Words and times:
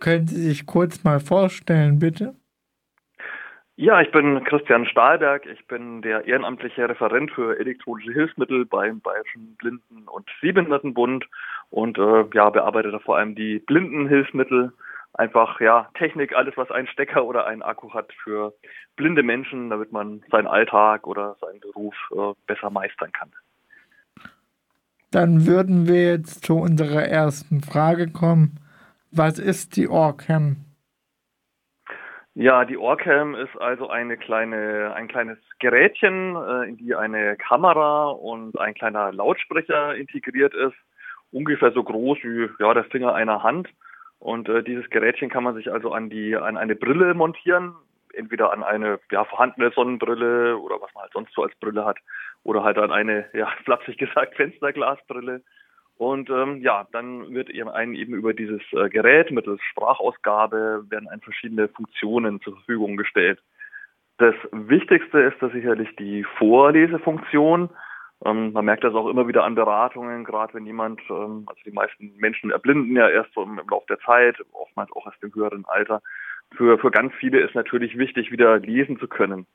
Können 0.00 0.26
Sie 0.26 0.40
sich 0.40 0.66
kurz 0.66 1.04
mal 1.04 1.20
vorstellen, 1.20 1.98
bitte? 1.98 2.34
Ja, 3.76 4.00
ich 4.02 4.10
bin 4.10 4.44
Christian 4.44 4.84
Stahlberg. 4.84 5.46
Ich 5.46 5.66
bin 5.66 6.02
der 6.02 6.26
ehrenamtliche 6.26 6.86
Referent 6.86 7.30
für 7.30 7.58
elektronische 7.58 8.12
Hilfsmittel 8.12 8.66
beim 8.66 9.00
Bayerischen 9.00 9.56
Blinden- 9.56 10.06
und 10.06 10.28
Sehbehindertenbund 10.40 11.26
und 11.70 11.96
äh, 11.96 12.24
ja, 12.34 12.50
bearbeite 12.50 12.90
da 12.90 12.98
vor 12.98 13.16
allem 13.16 13.34
die 13.34 13.58
Blindenhilfsmittel. 13.60 14.72
Einfach 15.14 15.60
ja, 15.60 15.88
Technik, 15.94 16.34
alles 16.34 16.56
was 16.56 16.70
einen 16.70 16.88
Stecker 16.88 17.24
oder 17.24 17.46
einen 17.46 17.62
Akku 17.62 17.92
hat 17.94 18.12
für 18.22 18.52
blinde 18.96 19.22
Menschen, 19.22 19.70
damit 19.70 19.92
man 19.92 20.22
seinen 20.30 20.46
Alltag 20.46 21.06
oder 21.06 21.36
seinen 21.40 21.60
Beruf 21.60 21.94
äh, 22.12 22.34
besser 22.46 22.68
meistern 22.68 23.12
kann. 23.12 23.32
Dann 25.10 25.46
würden 25.46 25.88
wir 25.88 26.04
jetzt 26.04 26.44
zu 26.44 26.56
unserer 26.56 27.04
ersten 27.04 27.62
Frage 27.62 28.08
kommen. 28.12 28.60
Was 29.12 29.38
ist 29.38 29.76
die 29.76 29.88
Orcam? 29.88 30.56
Ja, 32.34 32.64
die 32.64 32.78
Orcam 32.78 33.34
ist 33.34 33.60
also 33.60 33.88
eine 33.88 34.16
kleine, 34.16 34.94
ein 34.94 35.08
kleines 35.08 35.38
Gerätchen, 35.58 36.36
äh, 36.36 36.68
in 36.68 36.76
die 36.76 36.94
eine 36.94 37.36
Kamera 37.36 38.08
und 38.10 38.58
ein 38.58 38.74
kleiner 38.74 39.12
Lautsprecher 39.12 39.96
integriert 39.96 40.54
ist, 40.54 40.76
ungefähr 41.32 41.72
so 41.72 41.82
groß 41.82 42.18
wie 42.22 42.48
ja, 42.60 42.72
der 42.72 42.84
Finger 42.84 43.14
einer 43.14 43.42
Hand. 43.42 43.68
Und 44.20 44.48
äh, 44.48 44.62
dieses 44.62 44.88
Gerätchen 44.90 45.28
kann 45.28 45.42
man 45.42 45.54
sich 45.56 45.72
also 45.72 45.92
an 45.92 46.08
die 46.08 46.36
an 46.36 46.56
eine 46.56 46.76
Brille 46.76 47.14
montieren, 47.14 47.74
entweder 48.14 48.52
an 48.52 48.62
eine 48.62 49.00
ja, 49.10 49.24
vorhandene 49.24 49.72
Sonnenbrille 49.72 50.56
oder 50.56 50.80
was 50.80 50.94
man 50.94 51.02
halt 51.02 51.12
sonst 51.12 51.34
so 51.34 51.42
als 51.42 51.54
Brille 51.56 51.84
hat, 51.84 51.98
oder 52.44 52.62
halt 52.62 52.78
an 52.78 52.92
eine, 52.92 53.26
ja, 53.32 53.48
flapsig 53.64 53.98
gesagt, 53.98 54.36
Fensterglasbrille. 54.36 55.42
Und 56.00 56.30
ähm, 56.30 56.62
ja, 56.62 56.86
dann 56.92 57.34
wird 57.34 57.50
eben 57.50 57.68
einen 57.68 57.94
eben 57.94 58.14
über 58.14 58.32
dieses 58.32 58.62
äh, 58.72 58.88
Gerät 58.88 59.30
mittels 59.30 59.60
Sprachausgabe 59.70 60.86
werden 60.88 61.10
ein 61.10 61.20
verschiedene 61.20 61.68
Funktionen 61.68 62.40
zur 62.40 62.54
Verfügung 62.54 62.96
gestellt. 62.96 63.38
Das 64.16 64.34
Wichtigste 64.50 65.20
ist 65.20 65.36
da 65.40 65.50
sicherlich 65.50 65.94
die 65.96 66.24
Vorlesefunktion. 66.38 67.68
Ähm, 68.24 68.54
man 68.54 68.64
merkt 68.64 68.82
das 68.82 68.94
auch 68.94 69.08
immer 69.08 69.28
wieder 69.28 69.44
an 69.44 69.54
Beratungen, 69.54 70.24
gerade 70.24 70.54
wenn 70.54 70.64
jemand, 70.64 71.02
ähm, 71.10 71.44
also 71.44 71.60
die 71.66 71.70
meisten 71.70 72.16
Menschen 72.16 72.50
erblinden 72.50 72.96
ja 72.96 73.06
erst 73.06 73.34
so 73.34 73.42
im, 73.42 73.58
im 73.58 73.68
Laufe 73.68 73.88
der 73.90 73.98
Zeit, 73.98 74.36
oftmals 74.52 74.90
auch 74.92 75.04
erst 75.04 75.22
im 75.22 75.34
höheren 75.34 75.66
Alter. 75.66 76.00
Für, 76.56 76.78
für 76.78 76.90
ganz 76.90 77.12
viele 77.20 77.40
ist 77.40 77.54
natürlich 77.54 77.98
wichtig, 77.98 78.32
wieder 78.32 78.58
lesen 78.58 78.98
zu 78.98 79.06
können. 79.06 79.46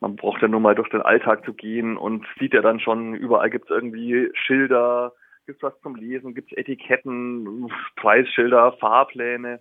Man 0.00 0.16
braucht 0.16 0.42
ja 0.42 0.48
nur 0.48 0.60
mal 0.60 0.74
durch 0.74 0.90
den 0.90 1.00
Alltag 1.00 1.46
zu 1.46 1.54
gehen 1.54 1.96
und 1.96 2.26
sieht 2.38 2.52
ja 2.52 2.60
dann 2.60 2.80
schon, 2.80 3.14
überall 3.14 3.48
gibt 3.48 3.70
es 3.70 3.74
irgendwie 3.74 4.30
Schilder, 4.34 5.14
gibt 5.46 5.62
es 5.62 5.62
was 5.62 5.80
zum 5.80 5.94
Lesen, 5.94 6.34
gibt 6.34 6.52
es 6.52 6.58
Etiketten, 6.58 7.72
Preisschilder, 7.96 8.72
Fahrpläne. 8.80 9.60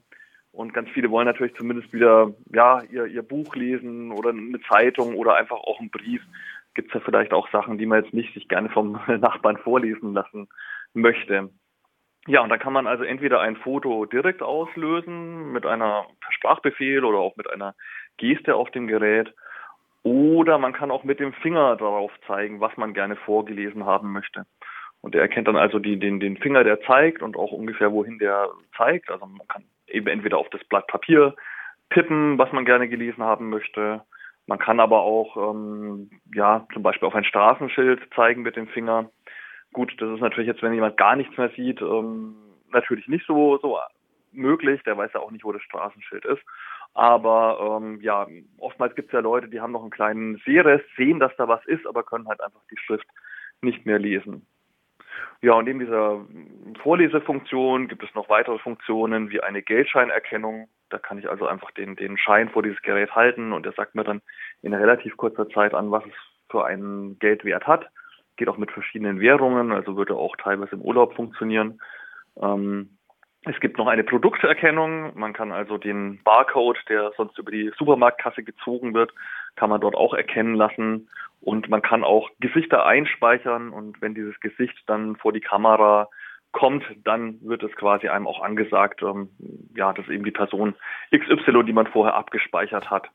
Und 0.52 0.74
ganz 0.74 0.90
viele 0.90 1.12
wollen 1.12 1.28
natürlich 1.28 1.56
zumindest 1.56 1.94
wieder 1.94 2.34
ja, 2.54 2.82
ihr, 2.90 3.06
ihr 3.06 3.22
Buch 3.22 3.56
lesen 3.56 4.12
oder 4.12 4.30
eine 4.30 4.60
Zeitung 4.70 5.16
oder 5.16 5.36
einfach 5.36 5.58
auch 5.58 5.80
einen 5.80 5.92
Brief. 5.92 6.22
Gibt 6.74 6.90
es 6.90 6.94
ja 6.96 7.02
vielleicht 7.02 7.34
auch 7.34 7.50
Sachen, 7.52 7.78
die 7.78 7.86
man 7.86 8.04
jetzt 8.04 8.14
nicht 8.14 8.34
sich 8.34 8.48
gerne 8.48 8.70
vom 8.70 8.94
Nachbarn 9.08 9.58
vorlesen 9.58 10.14
lassen 10.14 10.48
möchte. 10.94 11.50
Ja, 12.28 12.42
und 12.42 12.50
da 12.50 12.58
kann 12.58 12.74
man 12.74 12.88
also 12.88 13.04
entweder 13.04 13.42
ein 13.42 13.56
Foto 13.58 14.06
direkt 14.06 14.42
auslösen 14.42 15.52
mit 15.52 15.66
einer 15.66 16.08
Sprachbefehl 16.30 17.04
oder 17.04 17.20
auch 17.20 17.36
mit 17.36 17.52
einer 17.52 17.76
Geste 18.18 18.56
auf 18.56 18.72
dem 18.72 18.88
Gerät. 18.88 19.34
Oder 20.02 20.58
man 20.58 20.74
kann 20.74 20.90
auch 20.90 21.04
mit 21.04 21.20
dem 21.20 21.34
Finger 21.34 21.76
darauf 21.76 22.12
zeigen, 22.26 22.60
was 22.62 22.76
man 22.78 22.94
gerne 22.94 23.16
vorgelesen 23.16 23.86
haben 23.86 24.12
möchte. 24.12 24.46
Und 25.06 25.14
er 25.14 25.22
erkennt 25.22 25.48
dann 25.48 25.56
also 25.56 25.78
die, 25.78 26.00
den, 26.00 26.20
den 26.20 26.36
Finger, 26.38 26.64
der 26.64 26.82
zeigt 26.82 27.22
und 27.22 27.38
auch 27.38 27.52
ungefähr, 27.52 27.92
wohin 27.92 28.18
der 28.18 28.50
zeigt. 28.76 29.12
Also 29.12 29.28
man 29.28 29.48
kann 29.48 29.64
eben 29.86 30.08
entweder 30.08 30.40
auf 30.40 30.50
das 30.50 30.64
Blatt 30.64 30.88
Papier 30.88 31.36
tippen, 31.92 32.40
was 32.40 32.52
man 32.52 32.66
gerne 32.66 32.90
gelesen 32.90 33.24
haben 33.24 33.52
möchte. 33.52 34.02
Man 34.48 34.58
kann 34.58 34.80
aber 34.80 35.02
auch, 35.02 35.38
ähm, 35.38 36.10
ja, 36.34 36.66
zum 36.74 36.82
Beispiel 36.82 37.08
auf 37.08 37.14
ein 37.14 37.24
Straßenschild 37.24 38.02
zeigen 38.16 38.42
mit 38.42 38.56
dem 38.56 38.68
Finger. 38.68 39.12
Gut, 39.74 39.94
das 40.00 40.10
ist 40.10 40.22
natürlich 40.22 40.48
jetzt, 40.48 40.64
wenn 40.64 40.74
jemand 40.74 40.98
gar 40.98 41.16
nichts 41.16 41.38
mehr 41.38 41.52
sieht, 41.56 41.84
ähm, 41.84 42.38
natürlich 42.72 43.08
nicht 43.08 43.28
so, 43.28 43.60
so 43.60 43.78
möglich. 44.32 44.82
Der 44.88 44.98
weiß 44.98 45.12
ja 45.14 45.20
auch 45.20 45.30
nicht, 45.30 45.46
wo 45.46 45.52
das 45.52 45.62
Straßenschild 45.62 46.26
ist. 46.26 46.42
Aber 46.96 47.80
ähm, 47.80 48.02
ja, 48.02 48.26
oftmals 48.58 48.96
gibt 48.96 49.10
es 49.10 49.14
ja 49.14 49.20
Leute, 49.20 49.50
die 49.50 49.62
haben 49.62 49.74
noch 49.74 49.84
einen 49.84 49.92
kleinen 49.92 50.42
Sehrest, 50.46 50.86
sehen, 50.98 51.20
dass 51.20 51.36
da 51.36 51.48
was 51.48 51.64
ist, 51.68 51.86
aber 51.86 52.02
können 52.02 52.28
halt 52.28 52.42
einfach 52.42 52.62
die 52.72 52.80
Schrift 52.80 53.06
nicht 53.62 53.86
mehr 53.86 54.00
lesen. 54.00 54.48
Ja, 55.42 55.54
und 55.54 55.66
neben 55.66 55.80
dieser 55.80 56.26
Vorlesefunktion 56.82 57.88
gibt 57.88 58.04
es 58.04 58.14
noch 58.16 58.30
weitere 58.30 58.58
Funktionen 58.60 59.30
wie 59.30 59.42
eine 59.42 59.62
Geldscheinerkennung. 59.62 60.70
Da 60.90 60.98
kann 60.98 61.18
ich 61.18 61.30
also 61.30 61.48
einfach 61.48 61.72
den, 61.72 61.96
den 61.96 62.18
Schein 62.18 62.50
vor 62.50 62.64
dieses 62.64 62.82
Gerät 62.82 63.16
halten 63.16 63.54
und 63.54 63.66
der 63.66 63.74
sagt 63.74 63.96
mir 63.96 64.04
dann 64.04 64.22
in 64.62 64.74
relativ 64.74 65.18
kurzer 65.18 65.50
Zeit 65.50 65.74
an, 65.74 65.92
was 65.92 66.04
es 66.06 66.14
für 66.50 66.66
einen 66.66 67.20
Geldwert 67.20 67.68
hat. 67.68 67.88
Geht 68.38 68.50
auch 68.50 68.58
mit 68.58 68.72
verschiedenen 68.72 69.20
Währungen, 69.20 69.72
also 69.72 69.98
würde 69.98 70.16
auch 70.16 70.36
teilweise 70.36 70.76
im 70.76 70.82
Urlaub 70.82 71.16
funktionieren. 71.16 71.80
Ähm, 72.42 72.98
es 73.46 73.60
gibt 73.60 73.78
noch 73.78 73.88
eine 73.88 74.04
Produkterkennung. 74.04 75.18
Man 75.18 75.34
kann 75.34 75.52
also 75.52 75.78
den 75.78 76.22
Barcode, 76.24 76.80
der 76.90 77.12
sonst 77.16 77.38
über 77.38 77.52
die 77.52 77.72
Supermarktkasse 77.78 78.44
gezogen 78.44 78.94
wird, 78.94 79.14
kann 79.56 79.70
man 79.70 79.82
dort 79.82 79.96
auch 79.96 80.14
erkennen 80.14 80.56
lassen. 80.56 81.10
Und 81.42 81.70
man 81.70 81.82
kann 81.82 82.04
auch 82.04 82.30
Gesichter 82.40 82.86
einspeichern 82.86 83.70
und 83.70 84.02
wenn 84.02 84.16
dieses 84.16 84.40
Gesicht 84.40 84.78
dann 84.88 85.16
vor 85.16 85.32
die 85.32 85.42
Kamera 85.42 86.10
kommt, 86.52 86.84
dann 87.04 87.40
wird 87.42 87.62
es 87.64 87.72
quasi 87.76 88.08
einem 88.08 88.28
auch 88.28 88.42
angesagt, 88.42 89.04
ähm, 89.04 89.30
ja, 89.76 89.94
dass 89.94 90.08
eben 90.08 90.24
die 90.24 90.32
Person 90.32 90.74
XY, 91.12 91.64
die 91.66 91.74
man 91.74 91.86
vorher 91.86 92.16
abgespeichert 92.16 92.90
hat. 92.90 93.10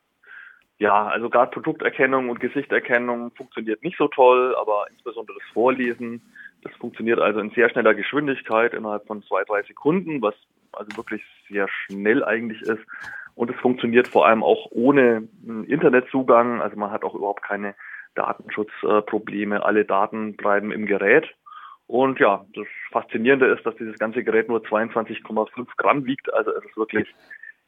Ja, 0.78 1.06
also 1.06 1.28
gerade 1.28 1.51
Produkterkennung 1.51 2.28
und 2.28 2.41
Gesichterkennung 2.41 3.33
funktioniert 3.33 3.83
nicht 3.83 3.99
so 3.99 4.09
toll, 4.09 4.55
aber 4.59 4.87
insbesondere 4.91 5.39
das 5.39 5.49
Vorlesen, 5.53 6.22
das 6.62 6.75
funktioniert 6.77 7.19
also 7.19 7.41
in 7.41 7.51
sehr 7.51 7.69
schneller 7.71 7.95
Geschwindigkeit 7.95 8.75
innerhalb 8.75 9.07
von 9.07 9.22
zwei, 9.22 9.43
drei 9.45 9.62
Sekunden, 9.62 10.22
was 10.22 10.34
also 10.72 10.97
wirklich 10.97 11.22
sehr 11.49 11.69
schnell 11.69 12.25
eigentlich 12.25 12.62
ist. 12.62 12.83
Und 13.41 13.49
es 13.49 13.56
funktioniert 13.56 14.06
vor 14.06 14.27
allem 14.27 14.43
auch 14.43 14.67
ohne 14.71 15.27
Internetzugang, 15.67 16.61
also 16.61 16.77
man 16.77 16.91
hat 16.91 17.05
auch 17.05 17.15
überhaupt 17.15 17.43
keine 17.43 17.75
Datenschutzprobleme. 18.15 19.65
Alle 19.65 19.87
Daten 19.87 20.37
bleiben 20.37 20.71
im 20.71 20.84
Gerät. 20.84 21.27
Und 21.87 22.21
ja, 22.21 22.45
das 22.55 22.67
Faszinierende 22.93 23.47
ist, 23.47 23.65
dass 23.65 23.75
dieses 23.77 23.99
ganze 23.99 24.25
Gerät 24.25 24.51
nur 24.51 24.61
22,5 24.61 25.69
Gramm 25.78 26.05
wiegt. 26.05 26.31
Also 26.34 26.51
es 26.51 26.67
ist 26.67 26.77
wirklich 26.77 27.09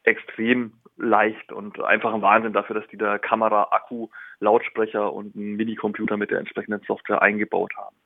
extrem 0.02 0.74
leicht 0.98 1.50
und 1.52 1.80
einfach 1.80 2.12
ein 2.12 2.20
Wahnsinn 2.20 2.52
dafür, 2.52 2.78
dass 2.78 2.88
die 2.88 2.98
da 2.98 3.16
Kamera, 3.16 3.68
Akku, 3.70 4.08
Lautsprecher 4.40 5.10
und 5.10 5.34
einen 5.34 5.56
Minicomputer 5.56 6.18
mit 6.18 6.30
der 6.30 6.40
entsprechenden 6.40 6.82
Software 6.86 7.22
eingebaut 7.22 7.72
haben. 7.78 7.96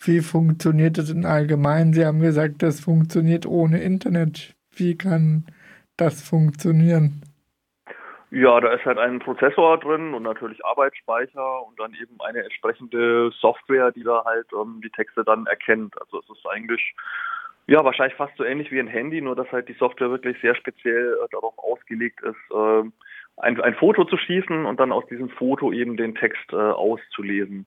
Wie 0.00 0.18
funktioniert 0.22 0.98
das 0.98 1.08
in 1.08 1.24
allgemein? 1.24 1.92
Sie 1.92 2.04
haben 2.04 2.18
gesagt, 2.18 2.64
das 2.64 2.80
funktioniert 2.80 3.46
ohne 3.46 3.80
Internet. 3.80 4.56
Wie 4.72 4.98
kann 4.98 5.46
das 6.00 6.22
funktionieren? 6.22 7.22
Ja, 8.30 8.60
da 8.60 8.72
ist 8.72 8.84
halt 8.84 8.98
ein 8.98 9.20
Prozessor 9.20 9.78
drin 9.78 10.12
und 10.12 10.22
natürlich 10.22 10.62
Arbeitsspeicher 10.64 11.66
und 11.66 11.80
dann 11.80 11.94
eben 11.94 12.16
eine 12.20 12.44
entsprechende 12.44 13.30
Software, 13.40 13.90
die 13.90 14.02
da 14.02 14.22
halt 14.24 14.46
ähm, 14.52 14.80
die 14.84 14.90
Texte 14.90 15.24
dann 15.24 15.46
erkennt. 15.46 15.94
Also 16.00 16.20
es 16.20 16.28
ist 16.36 16.46
eigentlich 16.46 16.94
ja 17.66 17.82
wahrscheinlich 17.84 18.16
fast 18.16 18.36
so 18.36 18.44
ähnlich 18.44 18.70
wie 18.70 18.80
ein 18.80 18.86
Handy, 18.86 19.22
nur 19.22 19.34
dass 19.34 19.50
halt 19.50 19.68
die 19.68 19.76
Software 19.78 20.10
wirklich 20.10 20.36
sehr 20.42 20.54
speziell 20.54 21.14
äh, 21.14 21.28
darauf 21.32 21.56
ausgelegt 21.58 22.20
ist, 22.20 22.54
äh, 22.54 22.82
ein, 23.38 23.60
ein 23.60 23.74
Foto 23.74 24.04
zu 24.04 24.18
schießen 24.18 24.66
und 24.66 24.78
dann 24.78 24.92
aus 24.92 25.06
diesem 25.06 25.30
Foto 25.30 25.72
eben 25.72 25.96
den 25.96 26.14
Text 26.14 26.52
äh, 26.52 26.56
auszulesen. 26.56 27.64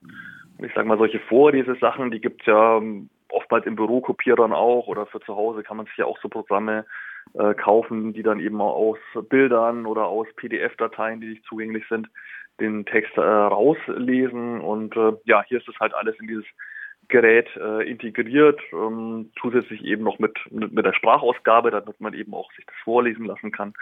Und 0.57 0.65
ich 0.65 0.73
sage 0.75 0.87
mal, 0.87 0.97
solche 0.97 1.19
Vorlesesachen, 1.21 2.11
die 2.11 2.21
gibt's 2.21 2.45
ja 2.45 2.77
ähm, 2.77 3.09
oftmals 3.29 3.65
im 3.65 3.75
Bürokopierern 3.75 4.53
auch 4.53 4.87
oder 4.87 5.07
für 5.07 5.21
zu 5.21 5.35
Hause 5.35 5.63
kann 5.63 5.77
man 5.77 5.87
sich 5.87 5.97
ja 5.97 6.05
auch 6.05 6.19
so 6.21 6.29
Programme 6.29 6.85
äh, 7.33 7.53
kaufen, 7.53 8.13
die 8.13 8.23
dann 8.23 8.39
eben 8.39 8.61
aus 8.61 8.97
Bildern 9.29 9.85
oder 9.85 10.05
aus 10.05 10.28
PDF-Dateien, 10.35 11.22
die 11.22 11.28
nicht 11.28 11.46
zugänglich 11.46 11.85
sind, 11.90 12.07
den 12.59 12.85
Text 12.85 13.16
äh, 13.17 13.22
rauslesen. 13.22 14.61
Und 14.61 14.96
äh, 14.96 15.13
ja, 15.25 15.43
hier 15.43 15.59
ist 15.59 15.67
es 15.67 15.79
halt 15.79 15.93
alles 15.93 16.16
in 16.19 16.28
dieses 16.28 16.46
Gerät 17.07 17.49
äh, 17.57 17.90
integriert, 17.90 18.59
ähm, 18.72 19.31
zusätzlich 19.40 19.84
eben 19.84 20.03
noch 20.03 20.19
mit, 20.19 20.37
mit, 20.49 20.72
mit 20.72 20.85
der 20.85 20.93
Sprachausgabe, 20.93 21.72
damit 21.72 21.99
man 21.99 22.13
eben 22.13 22.34
auch 22.34 22.51
sich 22.53 22.66
das 22.66 22.75
vorlesen 22.84 23.25
lassen 23.25 23.51
kann 23.51 23.73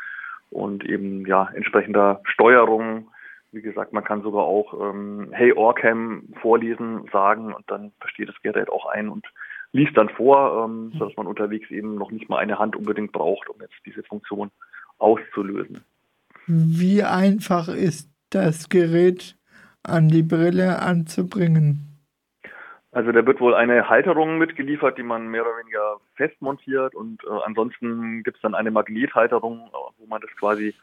und 0.49 0.83
eben 0.83 1.25
ja 1.25 1.49
entsprechender 1.53 2.21
Steuerung. 2.25 3.09
Wie 3.51 3.61
gesagt, 3.61 3.93
man 3.93 4.03
kann 4.03 4.21
sogar 4.21 4.43
auch 4.43 4.73
ähm, 4.79 5.29
Hey 5.31 5.53
Orcam 5.53 6.23
vorlesen, 6.41 7.07
sagen 7.11 7.53
und 7.53 7.69
dann 7.69 7.91
versteht 7.99 8.29
das 8.29 8.41
Gerät 8.41 8.69
auch 8.69 8.85
ein 8.87 9.09
und 9.09 9.25
liest 9.71 9.95
dann 9.95 10.09
vor, 10.09 10.65
ähm, 10.65 10.91
sodass 10.97 11.15
man 11.17 11.27
unterwegs 11.27 11.69
eben 11.69 11.95
noch 11.95 12.11
nicht 12.11 12.29
mal 12.29 12.37
eine 12.37 12.57
Hand 12.59 12.75
unbedingt 12.75 13.11
braucht, 13.11 13.49
um 13.49 13.59
jetzt 13.61 13.75
diese 13.85 14.03
Funktion 14.03 14.51
auszulösen. 14.97 15.83
Wie 16.47 17.03
einfach 17.03 17.67
ist 17.67 18.09
das 18.31 18.69
Gerät 18.69 19.37
an 19.83 20.07
die 20.07 20.23
Brille 20.23 20.81
anzubringen? 20.81 21.89
Also 22.91 23.11
da 23.11 23.23
wird 23.25 23.39
wohl 23.39 23.53
eine 23.53 23.87
Halterung 23.87 24.39
mitgeliefert, 24.39 24.97
die 24.97 25.03
man 25.03 25.27
mehr 25.27 25.43
oder 25.43 25.57
weniger 25.59 25.97
fest 26.15 26.41
montiert 26.41 26.95
und 26.95 27.23
äh, 27.23 27.43
ansonsten 27.45 28.23
gibt 28.23 28.37
es 28.37 28.41
dann 28.41 28.55
eine 28.55 28.71
Magnethalterung, 28.71 29.69
wo 29.97 30.05
man 30.07 30.21
das 30.21 30.31
quasi 30.39 30.73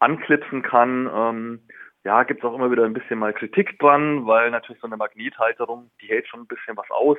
anklipsen 0.00 0.62
kann. 0.62 1.08
Ähm, 1.14 1.60
ja, 2.04 2.24
gibt 2.24 2.40
es 2.40 2.44
auch 2.44 2.54
immer 2.54 2.70
wieder 2.70 2.84
ein 2.84 2.92
bisschen 2.92 3.18
mal 3.18 3.32
Kritik 3.32 3.78
dran, 3.78 4.26
weil 4.26 4.50
natürlich 4.50 4.80
so 4.80 4.88
eine 4.88 4.96
Magnethalterung, 4.96 5.90
die 6.00 6.08
hält 6.08 6.26
schon 6.26 6.40
ein 6.40 6.46
bisschen 6.46 6.76
was 6.76 6.90
aus. 6.90 7.18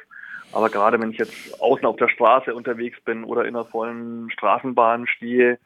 Aber 0.51 0.69
gerade 0.69 1.00
wenn 1.00 1.12
ich 1.12 1.18
jetzt 1.18 1.62
außen 1.62 1.85
auf 1.85 1.95
der 1.95 2.09
Straße 2.09 2.53
unterwegs 2.53 3.00
bin 3.01 3.24
oder 3.24 3.45
in 3.45 3.56
einer 3.56 3.65
vollen 3.65 4.30
Straßenbahn 4.31 5.07
stehe, 5.07 5.57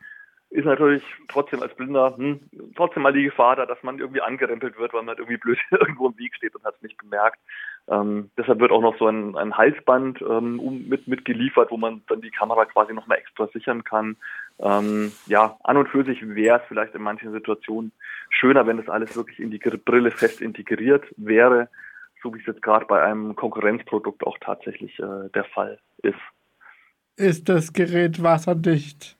ist 0.49 0.65
natürlich 0.65 1.03
trotzdem 1.27 1.61
als 1.61 1.75
Blinder 1.75 2.15
hm, 2.15 2.39
trotzdem 2.75 3.03
mal 3.03 3.11
die 3.11 3.23
Gefahr 3.23 3.55
da, 3.55 3.65
dass 3.65 3.81
man 3.83 3.99
irgendwie 3.99 4.21
angerempelt 4.21 4.77
wird, 4.77 4.93
weil 4.93 5.03
man 5.03 5.17
irgendwie 5.17 5.37
blöd 5.37 5.59
irgendwo 5.71 6.07
im 6.07 6.17
Weg 6.17 6.35
steht 6.35 6.55
und 6.55 6.63
hat 6.63 6.75
es 6.75 6.81
nicht 6.83 6.97
bemerkt. 6.97 7.39
Ähm, 7.89 8.31
deshalb 8.37 8.59
wird 8.59 8.71
auch 8.71 8.81
noch 8.81 8.97
so 8.97 9.07
ein, 9.07 9.37
ein 9.37 9.55
Halsband 9.55 10.21
ähm, 10.21 10.87
mit, 10.89 11.07
mitgeliefert, 11.07 11.71
wo 11.71 11.77
man 11.77 12.01
dann 12.07 12.21
die 12.21 12.31
Kamera 12.31 12.65
quasi 12.65 12.93
nochmal 12.93 13.19
extra 13.19 13.47
sichern 13.47 13.83
kann. 13.83 14.17
Ähm, 14.59 15.13
ja, 15.27 15.57
an 15.63 15.77
und 15.77 15.87
für 15.87 16.03
sich 16.03 16.21
wäre 16.21 16.59
es 16.59 16.67
vielleicht 16.67 16.95
in 16.95 17.01
manchen 17.01 17.31
Situationen 17.31 17.93
schöner, 18.29 18.67
wenn 18.67 18.77
das 18.77 18.89
alles 18.89 19.15
wirklich 19.15 19.39
in 19.39 19.51
die 19.51 19.59
Brille 19.59 20.11
fest 20.11 20.41
integriert 20.41 21.05
wäre, 21.15 21.69
so 22.21 22.33
wie 22.33 22.39
es 22.39 22.45
jetzt 22.45 22.61
gerade 22.61 22.85
bei 22.85 23.01
einem 23.01 23.35
Konkurrenzprodukt 23.35 24.25
auch 24.25 24.37
tatsächlich 24.41 24.99
äh, 24.99 25.29
der 25.33 25.45
Fall 25.45 25.79
ist. 26.03 26.19
Ist 27.15 27.47
das 27.49 27.71
Gerät 27.73 28.21
wasserdicht? 28.21 29.16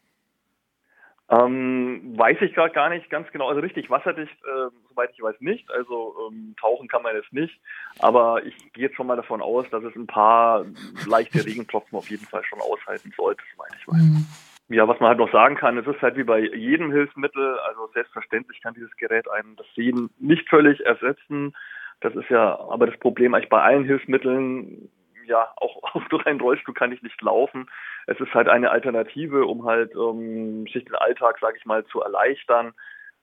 Ähm, 1.30 2.14
weiß 2.18 2.38
ich 2.42 2.54
gerade 2.54 2.74
gar 2.74 2.90
nicht 2.90 3.10
ganz 3.10 3.30
genau. 3.32 3.50
Also 3.50 3.60
richtig 3.60 3.90
wasserdicht, 3.90 4.34
äh, 4.46 4.70
soweit 4.90 5.12
ich 5.14 5.22
weiß, 5.22 5.36
nicht. 5.42 5.70
Also 5.72 6.16
ähm, 6.30 6.56
tauchen 6.60 6.88
kann 6.88 7.04
man 7.04 7.16
jetzt 7.16 7.34
nicht. 7.34 7.60
Aber 8.00 8.46
ich 8.46 8.56
gehe 8.72 8.86
jetzt 8.86 8.96
schon 8.96 9.08
mal 9.08 9.18
davon 9.18 9.42
aus, 9.42 9.70
dass 9.70 9.84
es 9.84 9.96
ein 9.96 10.08
paar 10.08 10.66
leichte 11.06 11.46
Regentropfen 11.46 11.98
auf 11.98 12.10
jeden 12.10 12.26
Fall 12.26 12.44
schon 12.46 12.62
aushalten 12.62 13.14
sollte, 13.18 13.44
soweit 13.56 13.72
ich 13.78 13.88
weiß. 13.88 14.02
Mhm. 14.02 14.26
Ja, 14.70 14.88
was 14.88 15.00
man 15.00 15.10
halt 15.10 15.20
noch 15.20 15.32
sagen 15.32 15.56
kann, 15.56 15.78
es 15.78 15.88
ist 15.88 16.02
halt 16.02 16.18
wie 16.18 16.24
bei 16.24 16.40
jedem 16.40 16.92
Hilfsmittel, 16.92 17.58
also 17.60 17.88
selbstverständlich 17.94 18.62
kann 18.62 18.74
dieses 18.74 18.96
Gerät 18.98 19.30
einem 19.30 19.56
das 19.56 19.66
Sehen 19.76 20.10
nicht 20.20 20.50
völlig 20.50 20.86
ersetzen. 20.86 21.56
Das 22.02 22.14
ist 22.16 22.30
ja 22.30 22.60
aber 22.60 22.88
das 22.88 23.00
Problem 23.00 23.34
eigentlich 23.34 23.50
bei 23.50 23.62
allen 23.62 23.86
Hilfsmitteln, 23.86 24.90
ja, 25.28 25.52
auch, 25.58 25.84
auch 25.96 26.04
durch 26.10 26.26
einen 26.26 26.42
Rollstuhl 26.42 26.74
kann 26.74 26.92
ich 26.92 27.02
nicht 27.02 27.22
laufen. 27.22 27.70
Es 28.08 28.20
ist 28.20 28.34
halt 28.34 28.48
eine 28.48 28.72
Alternative, 28.72 29.46
um 29.46 29.66
halt 29.66 29.94
ähm, 29.96 30.66
sich 30.68 30.86
den 30.86 30.96
Alltag, 30.96 31.38
sage 31.40 31.58
ich 31.58 31.66
mal, 31.66 31.86
zu 31.86 32.02
erleichtern. 32.02 32.74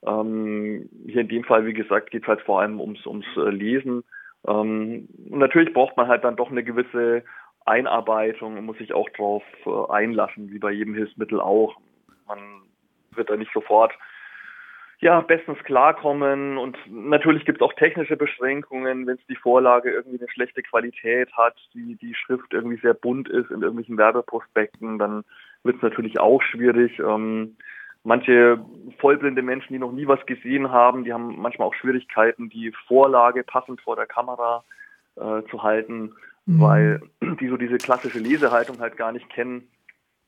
Ähm, 0.05 0.89
hier 1.07 1.21
in 1.21 1.29
dem 1.29 1.43
Fall, 1.43 1.65
wie 1.65 1.73
gesagt, 1.73 2.11
geht 2.11 2.23
es 2.23 2.27
halt 2.27 2.41
vor 2.41 2.61
allem 2.61 2.79
ums, 2.79 3.05
ums 3.05 3.25
äh, 3.37 3.49
Lesen. 3.49 4.03
Ähm, 4.47 5.07
und 5.29 5.39
natürlich 5.39 5.73
braucht 5.73 5.97
man 5.97 6.07
halt 6.07 6.23
dann 6.23 6.35
doch 6.35 6.51
eine 6.51 6.63
gewisse 6.63 7.23
Einarbeitung 7.65 8.57
und 8.57 8.65
muss 8.65 8.77
sich 8.77 8.93
auch 8.93 9.09
darauf 9.09 9.43
äh, 9.65 9.91
einlassen, 9.91 10.51
wie 10.51 10.59
bei 10.59 10.71
jedem 10.71 10.93
Hilfsmittel 10.93 11.41
auch. 11.41 11.75
Man 12.27 12.39
wird 13.11 13.29
da 13.29 13.35
nicht 13.35 13.51
sofort 13.53 13.93
ja, 14.99 15.21
bestens 15.21 15.57
klarkommen. 15.63 16.57
Und 16.57 16.77
natürlich 16.89 17.45
gibt 17.45 17.61
es 17.61 17.65
auch 17.65 17.73
technische 17.73 18.17
Beschränkungen, 18.17 19.07
wenn 19.07 19.15
es 19.15 19.27
die 19.27 19.35
Vorlage 19.35 19.91
irgendwie 19.91 20.19
eine 20.19 20.29
schlechte 20.29 20.63
Qualität 20.63 21.31
hat, 21.33 21.55
die, 21.73 21.95
die 21.95 22.15
Schrift 22.15 22.53
irgendwie 22.53 22.79
sehr 22.81 22.93
bunt 22.93 23.29
ist 23.29 23.51
in 23.51 23.61
irgendwelchen 23.61 23.97
Werbeprospekten, 23.97 24.97
dann 24.97 25.23
wird 25.63 25.77
es 25.77 25.81
natürlich 25.81 26.19
auch 26.19 26.41
schwierig. 26.41 26.99
Ähm, 26.99 27.57
manche 28.03 28.63
vollblinde 28.99 29.41
Menschen, 29.41 29.73
die 29.73 29.79
noch 29.79 29.91
nie 29.91 30.07
was 30.07 30.25
gesehen 30.25 30.71
haben, 30.71 31.03
die 31.03 31.11
haben 31.11 31.41
manchmal 31.41 31.67
auch 31.67 31.73
Schwierigkeiten, 31.73 32.49
die 32.49 32.71
Vorlage 32.87 33.43
passend 33.43 33.81
vor 33.81 33.95
der 33.95 34.05
Kamera 34.05 34.63
äh, 35.15 35.41
zu 35.49 35.63
halten, 35.63 36.13
mhm. 36.45 36.61
weil 36.61 37.01
die 37.41 37.47
so 37.47 37.57
diese 37.57 37.77
klassische 37.77 38.19
Lesehaltung 38.19 38.79
halt 38.79 38.95
gar 38.95 39.11
nicht 39.11 39.29
kennen. 39.29 39.67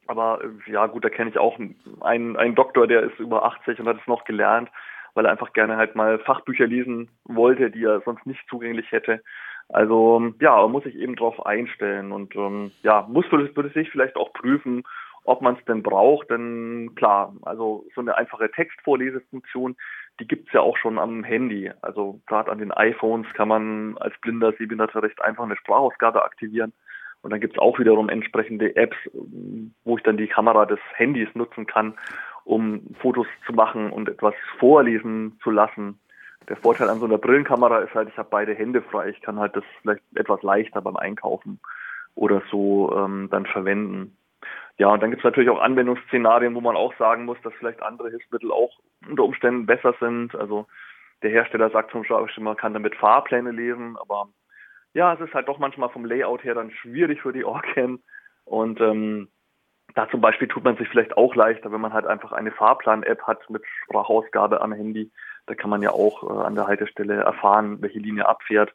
Aber 0.08 0.42
äh, 0.44 0.72
ja, 0.72 0.88
gut, 0.88 1.04
da 1.04 1.10
kenne 1.10 1.30
ich 1.30 1.38
auch 1.38 1.58
einen, 2.02 2.38
einen 2.38 2.56
Doktor, 2.56 2.88
der 2.88 3.04
ist 3.04 3.20
über 3.20 3.44
80 3.46 3.80
und 3.80 3.88
hat 3.88 4.00
es 4.00 4.08
noch 4.08 4.24
gelernt, 4.26 4.70
weil 5.14 5.26
er 5.26 5.32
einfach 5.32 5.54
gerne 5.54 5.78
halt 5.78 5.96
mal 5.96 6.20
Fachbücher 6.20 6.68
lesen 6.68 7.10
wollte, 7.26 7.72
die 7.72 7.84
er 7.84 8.02
sonst 8.02 8.26
nicht 8.26 8.42
zugänglich 8.50 8.92
hätte. 8.92 9.22
Also 9.70 10.34
ja, 10.40 10.66
muss 10.68 10.84
sich 10.84 10.96
eben 10.96 11.16
darauf 11.16 11.46
einstellen 11.46 12.12
und 12.12 12.36
ähm, 12.36 12.72
ja, 12.84 13.06
muss 13.10 13.26
für 13.26 13.70
sich 13.74 13.90
vielleicht 13.90 14.16
auch 14.16 14.32
prüfen, 14.32 14.84
ob 15.26 15.42
man 15.42 15.58
es 15.58 15.66
denn 15.66 15.84
braucht. 15.84 16.30
Denn 16.30 16.94
klar, 16.96 17.36
also 17.42 17.86
so 17.94 18.02
eine 18.02 18.16
einfache 18.16 18.50
Textvorlesefunktion, 18.50 19.76
die 20.20 20.28
gibt's 20.28 20.54
ja 20.54 20.62
auch 20.62 20.78
schon 20.78 20.98
am 20.98 21.24
Handy. 21.24 21.72
Also 21.82 22.22
gerade 22.28 22.50
an 22.50 22.60
den 22.60 22.72
iPhones 22.72 23.28
kann 23.34 23.50
man 23.50 23.98
als 23.98 24.18
blinder 24.22 24.54
Sehbehinderter 24.54 25.04
recht 25.04 25.22
einfach 25.22 25.44
eine 25.44 25.58
Sprachausgabe 25.58 26.24
aktivieren. 26.24 26.74
Und 27.22 27.32
dann 27.32 27.42
gibt 27.42 27.54
es 27.56 27.60
auch 27.60 27.80
wiederum 27.80 28.10
entsprechende 28.10 28.76
Apps, 28.76 28.98
wo 29.84 29.98
ich 29.98 30.04
dann 30.04 30.18
die 30.18 30.28
Kamera 30.28 30.66
des 30.66 30.80
Handys 30.96 31.30
nutzen 31.34 31.66
kann, 31.66 31.94
um 32.46 32.82
Fotos 33.02 33.28
zu 33.46 33.54
machen 33.54 33.92
und 33.92 34.08
etwas 34.08 34.34
vorlesen 34.60 35.38
zu 35.44 35.52
lassen. 35.52 36.00
Der 36.48 36.56
Vorteil 36.56 36.90
an 36.90 37.00
so 37.00 37.06
einer 37.06 37.18
Brillenkamera 37.18 37.80
ist 37.80 37.94
halt, 37.94 38.10
ich 38.10 38.18
habe 38.18 38.30
beide 38.32 38.54
Hände 38.54 38.82
frei. 38.82 39.10
Ich 39.10 39.22
kann 39.22 39.40
halt 39.40 39.56
das 39.56 39.66
vielleicht 39.82 40.04
etwas 40.16 40.42
leichter 40.44 40.82
beim 40.82 40.96
Einkaufen 40.96 41.60
oder 42.16 42.42
so 42.50 42.94
ähm, 42.96 43.28
dann 43.30 43.46
verwenden. 43.46 44.16
Ja, 44.78 44.90
und 44.90 45.02
dann 45.02 45.10
gibt 45.10 45.22
es 45.22 45.26
natürlich 45.26 45.50
auch 45.50 45.60
Anwendungsszenarien, 45.60 46.56
wo 46.56 46.62
man 46.62 46.76
auch 46.76 46.94
sagen 46.98 47.26
muss, 47.26 47.38
dass 47.44 47.54
vielleicht 47.56 47.82
andere 47.82 48.10
Hilfsmittel 48.10 48.52
auch 48.52 48.72
unter 49.08 49.24
Umständen 49.24 49.66
besser 49.66 49.96
sind. 50.00 50.36
Also 50.36 50.68
der 51.24 51.32
Hersteller 51.32 51.70
sagt 51.72 51.92
zum 51.92 52.04
Beispiel, 52.04 52.44
man 52.44 52.58
kann 52.58 52.74
damit 52.74 52.96
Fahrpläne 52.96 53.52
lesen, 53.52 53.98
aber 54.00 54.30
ja, 54.98 55.14
es 55.14 55.20
ist 55.20 55.34
halt 55.36 55.48
doch 55.48 55.60
manchmal 55.60 55.90
vom 55.90 56.06
Layout 56.06 56.44
her 56.44 56.56
dann 56.56 56.72
schwierig 56.72 57.22
für 57.22 57.32
die 57.32 57.46
Orcam. 57.46 58.00
Und 58.46 58.82
ähm, 58.82 59.30
da 59.94 60.10
zum 60.10 60.22
Beispiel 60.22 60.48
tut 60.48 60.64
man 60.64 60.76
sich 60.76 60.90
vielleicht 60.90 61.16
auch 61.16 61.36
leichter, 61.36 61.72
wenn 61.72 61.82
man 61.82 61.94
halt 61.94 62.08
einfach 62.08 62.32
eine 62.32 62.52
Fahrplan-App 62.52 63.22
hat 63.22 63.48
mit 63.52 63.62
Sprachausgabe 63.84 64.60
am 64.60 64.74
Handy. 64.74 65.12
Da 65.46 65.54
kann 65.54 65.70
man 65.70 65.84
ja 65.84 65.92
auch 65.92 66.24
äh, 66.24 66.44
an 66.44 66.56
der 66.56 66.66
Haltestelle 66.66 67.14
erfahren, 67.14 67.80
welche 67.80 68.00
Linie 68.00 68.28
abfährt. 68.28 68.74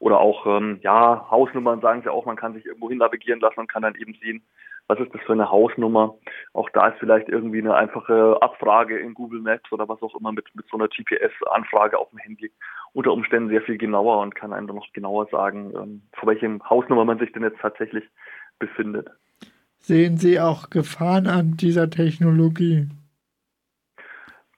Oder 0.00 0.18
auch, 0.18 0.46
ähm, 0.46 0.80
ja, 0.82 1.28
Hausnummern 1.30 1.80
sagen 1.80 2.02
sie 2.02 2.10
auch, 2.10 2.26
man 2.26 2.36
kann 2.36 2.54
sich 2.54 2.66
irgendwo 2.66 2.88
hin 2.88 2.98
navigieren 2.98 3.38
lassen 3.38 3.60
und 3.60 3.68
kann 3.68 3.82
dann 3.82 3.94
eben 3.94 4.14
sehen, 4.14 4.44
was 4.92 5.00
ist 5.00 5.14
das 5.14 5.22
für 5.22 5.32
eine 5.32 5.50
Hausnummer. 5.50 6.14
Auch 6.52 6.68
da 6.70 6.88
ist 6.88 6.98
vielleicht 6.98 7.28
irgendwie 7.28 7.60
eine 7.60 7.74
einfache 7.74 8.36
Abfrage 8.42 8.98
in 8.98 9.14
Google 9.14 9.40
Maps 9.40 9.72
oder 9.72 9.88
was 9.88 10.02
auch 10.02 10.14
immer 10.14 10.32
mit, 10.32 10.44
mit 10.54 10.66
so 10.70 10.76
einer 10.76 10.88
GPS-Anfrage 10.88 11.98
auf 11.98 12.10
dem 12.10 12.18
Handy 12.18 12.52
unter 12.92 13.12
Umständen 13.12 13.48
sehr 13.48 13.62
viel 13.62 13.78
genauer 13.78 14.18
und 14.20 14.34
kann 14.34 14.52
einem 14.52 14.66
dann 14.66 14.76
noch 14.76 14.92
genauer 14.92 15.28
sagen, 15.30 15.72
ähm, 15.74 16.02
vor 16.12 16.28
welchem 16.28 16.62
Hausnummer 16.68 17.06
man 17.06 17.18
sich 17.18 17.32
denn 17.32 17.42
jetzt 17.42 17.60
tatsächlich 17.60 18.04
befindet. 18.58 19.08
Sehen 19.78 20.18
Sie 20.18 20.38
auch 20.38 20.68
Gefahren 20.68 21.26
an 21.26 21.56
dieser 21.56 21.88
Technologie? 21.88 22.88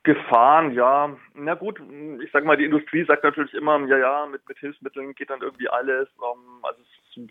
Gefahren, 0.02 0.72
ja. 0.72 1.16
Na 1.34 1.54
gut, 1.54 1.80
ich 2.22 2.30
sage 2.32 2.44
mal, 2.44 2.56
die 2.56 2.64
Industrie 2.64 3.04
sagt 3.04 3.22
natürlich 3.22 3.54
immer, 3.54 3.78
ja, 3.86 3.98
ja, 3.98 4.26
mit, 4.26 4.46
mit 4.48 4.58
Hilfsmitteln 4.58 5.14
geht 5.14 5.30
dann 5.30 5.40
irgendwie 5.40 5.68
alles. 5.68 6.08
Um, 6.18 6.62
also 6.62 6.82
es, 6.82 7.22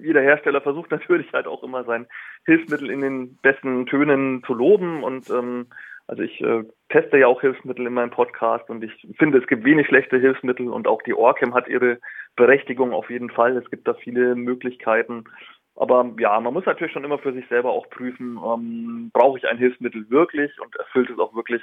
jeder 0.00 0.22
Hersteller 0.22 0.60
versucht 0.60 0.90
natürlich 0.90 1.32
halt 1.32 1.46
auch 1.46 1.62
immer 1.62 1.84
sein 1.84 2.06
Hilfsmittel 2.46 2.90
in 2.90 3.00
den 3.00 3.36
besten 3.42 3.86
Tönen 3.86 4.42
zu 4.44 4.54
loben 4.54 5.02
und 5.02 5.28
ähm, 5.30 5.66
also 6.08 6.22
ich 6.22 6.40
äh, 6.40 6.64
teste 6.88 7.18
ja 7.18 7.26
auch 7.26 7.42
Hilfsmittel 7.42 7.86
in 7.86 7.92
meinem 7.92 8.10
Podcast 8.10 8.68
und 8.70 8.82
ich 8.82 9.06
finde, 9.18 9.38
es 9.38 9.46
gibt 9.46 9.64
wenig 9.64 9.86
schlechte 9.86 10.18
Hilfsmittel 10.18 10.68
und 10.68 10.88
auch 10.88 11.02
die 11.02 11.12
Orcam 11.12 11.54
hat 11.54 11.68
ihre 11.68 11.98
Berechtigung 12.34 12.94
auf 12.94 13.10
jeden 13.10 13.28
Fall. 13.28 13.56
Es 13.58 13.70
gibt 13.70 13.86
da 13.86 13.92
viele 13.92 14.34
Möglichkeiten. 14.34 15.24
Aber 15.76 16.10
ja, 16.18 16.40
man 16.40 16.54
muss 16.54 16.64
natürlich 16.64 16.92
schon 16.92 17.04
immer 17.04 17.18
für 17.18 17.34
sich 17.34 17.46
selber 17.48 17.70
auch 17.70 17.88
prüfen, 17.90 18.38
ähm, 18.42 19.10
brauche 19.12 19.38
ich 19.38 19.46
ein 19.46 19.58
Hilfsmittel 19.58 20.08
wirklich 20.10 20.50
und 20.60 20.74
erfüllt 20.76 21.10
es 21.10 21.18
auch 21.18 21.34
wirklich 21.34 21.62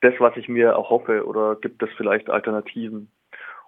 das, 0.00 0.14
was 0.18 0.36
ich 0.36 0.48
mir 0.48 0.70
erhoffe 0.70 1.24
oder 1.24 1.56
gibt 1.56 1.82
es 1.82 1.88
vielleicht 1.96 2.28
Alternativen? 2.28 3.10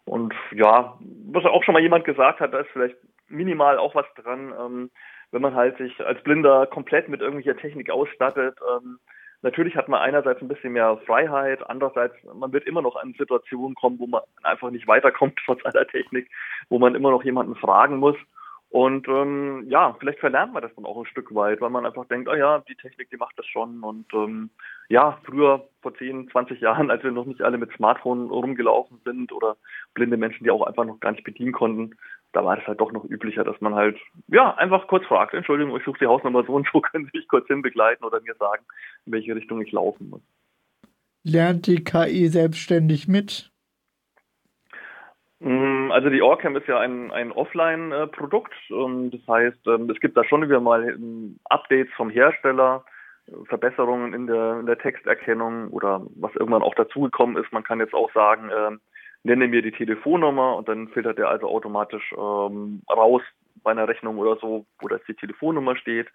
Und 0.04 0.34
ja, 0.52 0.98
was 1.30 1.44
auch 1.44 1.62
schon 1.64 1.72
mal 1.72 1.82
jemand 1.82 2.04
gesagt 2.04 2.40
hat, 2.40 2.52
da 2.52 2.58
ist 2.58 2.70
vielleicht 2.72 2.96
minimal 3.28 3.78
auch 3.78 3.94
was 3.94 4.06
dran, 4.16 4.54
ähm, 4.58 4.90
wenn 5.30 5.42
man 5.42 5.54
halt 5.54 5.76
sich 5.78 6.04
als 6.04 6.22
Blinder 6.22 6.66
komplett 6.66 7.08
mit 7.08 7.20
irgendwelcher 7.20 7.58
Technik 7.60 7.90
ausstattet, 7.90 8.58
ähm, 8.76 8.98
Natürlich 9.42 9.76
hat 9.76 9.88
man 9.88 10.00
einerseits 10.00 10.40
ein 10.40 10.48
bisschen 10.48 10.72
mehr 10.72 10.98
Freiheit, 11.06 11.68
andererseits 11.68 12.14
man 12.34 12.52
wird 12.52 12.66
immer 12.66 12.82
noch 12.82 12.96
an 12.96 13.14
Situationen 13.18 13.74
kommen, 13.74 13.98
wo 13.98 14.06
man 14.06 14.22
einfach 14.42 14.70
nicht 14.70 14.88
weiterkommt 14.88 15.38
trotz 15.44 15.64
aller 15.64 15.86
Technik, 15.86 16.28
wo 16.68 16.78
man 16.78 16.94
immer 16.94 17.10
noch 17.10 17.22
jemanden 17.22 17.54
fragen 17.54 17.98
muss. 17.98 18.16
Und 18.70 19.06
ähm, 19.08 19.64
ja, 19.68 19.96
vielleicht 19.98 20.18
verlernt 20.18 20.52
man 20.52 20.62
das 20.62 20.74
dann 20.74 20.84
auch 20.84 20.98
ein 20.98 21.06
Stück 21.06 21.34
weit, 21.34 21.60
weil 21.60 21.70
man 21.70 21.86
einfach 21.86 22.06
denkt, 22.06 22.28
oh 22.28 22.34
ja, 22.34 22.58
die 22.68 22.74
Technik, 22.74 23.08
die 23.10 23.16
macht 23.16 23.38
das 23.38 23.46
schon. 23.46 23.82
Und 23.82 24.12
ähm, 24.12 24.50
ja, 24.88 25.18
früher, 25.24 25.68
vor 25.82 25.94
10, 25.94 26.28
20 26.30 26.60
Jahren, 26.60 26.90
als 26.90 27.02
wir 27.04 27.12
noch 27.12 27.26
nicht 27.26 27.42
alle 27.42 27.58
mit 27.58 27.72
Smartphone 27.76 28.28
rumgelaufen 28.28 29.00
sind 29.04 29.32
oder 29.32 29.56
blinde 29.94 30.16
Menschen, 30.16 30.44
die 30.44 30.50
auch 30.50 30.66
einfach 30.66 30.84
noch 30.84 31.00
gar 31.00 31.12
nicht 31.12 31.24
bedienen 31.24 31.52
konnten, 31.52 31.94
da 32.32 32.44
war 32.44 32.58
es 32.58 32.66
halt 32.66 32.80
doch 32.80 32.92
noch 32.92 33.04
üblicher, 33.04 33.44
dass 33.44 33.58
man 33.60 33.74
halt, 33.74 33.96
ja, 34.28 34.54
einfach 34.56 34.88
kurz 34.88 35.06
fragt, 35.06 35.32
Entschuldigung, 35.32 35.76
ich 35.76 35.84
suche 35.84 36.00
die 36.00 36.06
Hausnummer 36.06 36.44
so 36.44 36.52
und 36.52 36.68
so, 36.70 36.80
können 36.92 37.08
Sie 37.10 37.18
mich 37.18 37.28
kurz 37.28 37.46
hinbegleiten 37.46 38.04
oder 38.04 38.20
mir 38.20 38.34
sagen, 38.34 38.64
in 39.06 39.12
welche 39.12 39.34
Richtung 39.34 39.62
ich 39.62 39.72
laufen 39.72 40.10
muss. 40.10 40.22
Lernt 41.22 41.66
die 41.66 41.82
KI 41.82 42.28
selbstständig 42.28 43.08
mit? 43.08 43.50
Mm, 45.40 45.90
also 45.90 46.08
die 46.08 46.22
Orcam 46.22 46.56
ist 46.56 46.66
ja 46.66 46.78
ein, 46.80 47.10
ein 47.12 47.32
Offline-Produkt. 47.32 48.54
Das 48.70 49.20
heißt, 49.28 49.66
ähm, 49.66 49.90
es 49.90 50.00
gibt 50.00 50.16
da 50.16 50.24
schon 50.24 50.42
wieder 50.42 50.60
mal 50.60 50.88
ähm, 50.88 51.38
Updates 51.44 51.92
vom 51.94 52.10
Hersteller, 52.10 52.84
Verbesserungen 53.48 54.14
in 54.14 54.26
der, 54.26 54.60
in 54.60 54.66
der 54.66 54.78
Texterkennung 54.78 55.68
oder 55.68 56.02
was 56.14 56.34
irgendwann 56.36 56.62
auch 56.62 56.74
dazugekommen 56.74 57.36
ist. 57.42 57.52
Man 57.52 57.64
kann 57.64 57.80
jetzt 57.80 57.94
auch 57.94 58.12
sagen, 58.12 58.48
äh, 58.50 58.76
nenne 59.24 59.48
mir 59.48 59.62
die 59.62 59.72
Telefonnummer 59.72 60.56
und 60.56 60.68
dann 60.68 60.88
filtert 60.88 61.18
er 61.18 61.28
also 61.28 61.48
automatisch 61.48 62.14
ähm, 62.16 62.82
raus 62.88 63.22
bei 63.62 63.72
einer 63.72 63.88
Rechnung 63.88 64.18
oder 64.18 64.36
so, 64.36 64.66
wo 64.78 64.88
das 64.88 65.00
die 65.08 65.14
Telefonnummer 65.14 65.76
steht. 65.76 66.06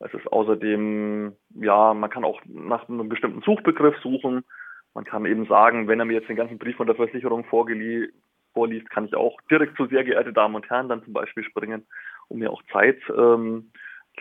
Es 0.00 0.14
ist 0.14 0.26
außerdem, 0.32 1.32
ja, 1.60 1.94
man 1.94 2.10
kann 2.10 2.24
auch 2.24 2.40
nach 2.46 2.88
einem 2.88 3.08
bestimmten 3.08 3.42
Suchbegriff 3.42 3.96
suchen. 4.02 4.44
Man 4.92 5.04
kann 5.04 5.26
eben 5.26 5.46
sagen, 5.46 5.88
wenn 5.88 5.98
er 5.98 6.04
mir 6.04 6.14
jetzt 6.14 6.28
den 6.28 6.36
ganzen 6.36 6.58
Brief 6.58 6.76
von 6.76 6.86
der 6.86 6.96
Versicherung 6.96 7.44
vorliest, 8.54 8.88
kann 8.90 9.04
ich 9.04 9.14
auch 9.14 9.38
direkt 9.50 9.76
zu 9.76 9.86
sehr 9.86 10.04
geehrte 10.04 10.32
Damen 10.32 10.54
und 10.54 10.68
Herren 10.70 10.88
dann 10.88 11.04
zum 11.04 11.12
Beispiel 11.12 11.44
springen, 11.44 11.86
um 12.28 12.38
mir 12.38 12.50
auch 12.50 12.62
Zeit 12.72 12.98
ähm, 13.16 13.70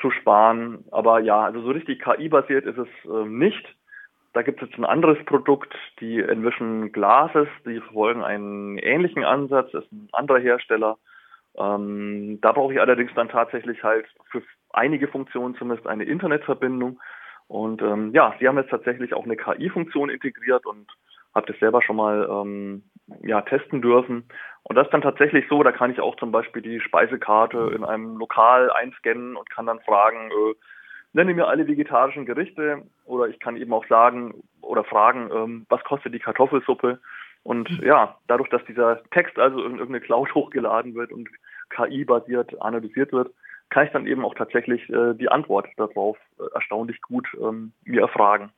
zu 0.01 0.11
sparen. 0.11 0.83
Aber 0.91 1.19
ja, 1.19 1.43
also 1.43 1.61
so 1.61 1.71
richtig 1.71 2.01
KI-basiert 2.01 2.65
ist 2.65 2.77
es 2.77 2.87
ähm, 3.05 3.37
nicht. 3.37 3.65
Da 4.33 4.41
gibt 4.41 4.61
es 4.61 4.67
jetzt 4.67 4.79
ein 4.79 4.85
anderes 4.85 5.23
Produkt, 5.25 5.73
die 5.99 6.19
Envision 6.19 6.91
Glasses, 6.91 7.47
die 7.65 7.79
verfolgen 7.79 8.23
einen 8.23 8.79
ähnlichen 8.79 9.23
Ansatz, 9.23 9.71
das 9.71 9.83
ist 9.83 9.91
ein 9.91 10.09
anderer 10.11 10.39
Hersteller. 10.39 10.97
Ähm, 11.55 12.39
da 12.41 12.51
brauche 12.51 12.73
ich 12.73 12.81
allerdings 12.81 13.13
dann 13.13 13.29
tatsächlich 13.29 13.83
halt 13.83 14.07
für 14.31 14.41
einige 14.71 15.07
Funktionen 15.07 15.55
zumindest 15.55 15.87
eine 15.87 16.03
Internetverbindung. 16.03 16.99
Und 17.47 17.83
ähm, 17.83 18.11
ja, 18.13 18.33
sie 18.39 18.47
haben 18.47 18.57
jetzt 18.57 18.71
tatsächlich 18.71 19.13
auch 19.13 19.25
eine 19.25 19.37
KI-Funktion 19.37 20.09
integriert 20.09 20.65
und 20.65 20.87
habe 21.35 21.45
das 21.51 21.59
selber 21.59 21.83
schon 21.83 21.97
mal 21.97 22.27
ähm, 22.29 22.83
ja, 23.21 23.41
testen 23.41 23.81
dürfen. 23.81 24.25
Und 24.63 24.75
das 24.75 24.87
ist 24.87 24.93
dann 24.93 25.01
tatsächlich 25.01 25.45
so, 25.49 25.61
da 25.61 25.71
kann 25.71 25.91
ich 25.91 25.99
auch 25.99 26.15
zum 26.15 26.31
Beispiel 26.31 26.61
die 26.61 26.79
Speisekarte 26.79 27.71
in 27.75 27.83
einem 27.83 28.17
Lokal 28.17 28.71
einscannen 28.71 29.35
und 29.35 29.49
kann 29.49 29.65
dann 29.65 29.81
fragen, 29.81 30.31
äh, 30.31 30.55
nenne 31.13 31.33
mir 31.33 31.47
alle 31.47 31.67
vegetarischen 31.67 32.25
Gerichte 32.25 32.83
oder 33.05 33.27
ich 33.27 33.39
kann 33.39 33.57
eben 33.57 33.73
auch 33.73 33.85
sagen 33.87 34.43
oder 34.61 34.83
fragen, 34.83 35.29
ähm, 35.33 35.65
was 35.69 35.83
kostet 35.83 36.13
die 36.13 36.19
Kartoffelsuppe? 36.19 36.99
Und 37.43 37.69
mhm. 37.69 37.85
ja, 37.85 38.17
dadurch, 38.27 38.49
dass 38.49 38.63
dieser 38.65 39.03
Text 39.11 39.37
also 39.37 39.59
in 39.59 39.73
irgendeine 39.73 40.01
Cloud 40.01 40.33
hochgeladen 40.35 40.95
wird 40.95 41.11
und 41.11 41.29
KI-basiert 41.69 42.61
analysiert 42.61 43.11
wird, 43.11 43.33
kann 43.69 43.85
ich 43.85 43.91
dann 43.91 44.07
eben 44.07 44.23
auch 44.23 44.35
tatsächlich 44.35 44.89
äh, 44.89 45.13
die 45.13 45.29
Antwort 45.29 45.67
darauf 45.77 46.17
äh, 46.39 46.43
erstaunlich 46.53 47.01
gut 47.01 47.27
ähm, 47.41 47.73
mir 47.83 48.01
erfragen. 48.01 48.51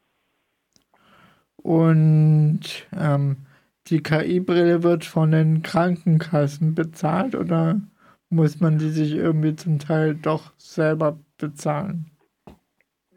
Und 1.58 2.88
ähm, 2.96 3.38
die 3.88 4.02
KI-Brille 4.02 4.84
wird 4.84 5.06
von 5.06 5.32
den 5.32 5.62
Krankenkassen 5.62 6.76
bezahlt 6.76 7.36
oder 7.36 7.82
muss 8.30 8.60
man 8.60 8.78
die 8.78 8.90
sich 8.90 9.16
irgendwie 9.16 9.56
zum 9.56 9.80
Teil 9.80 10.16
doch 10.16 10.52
selber 10.58 11.20
bezahlen? 11.38 12.12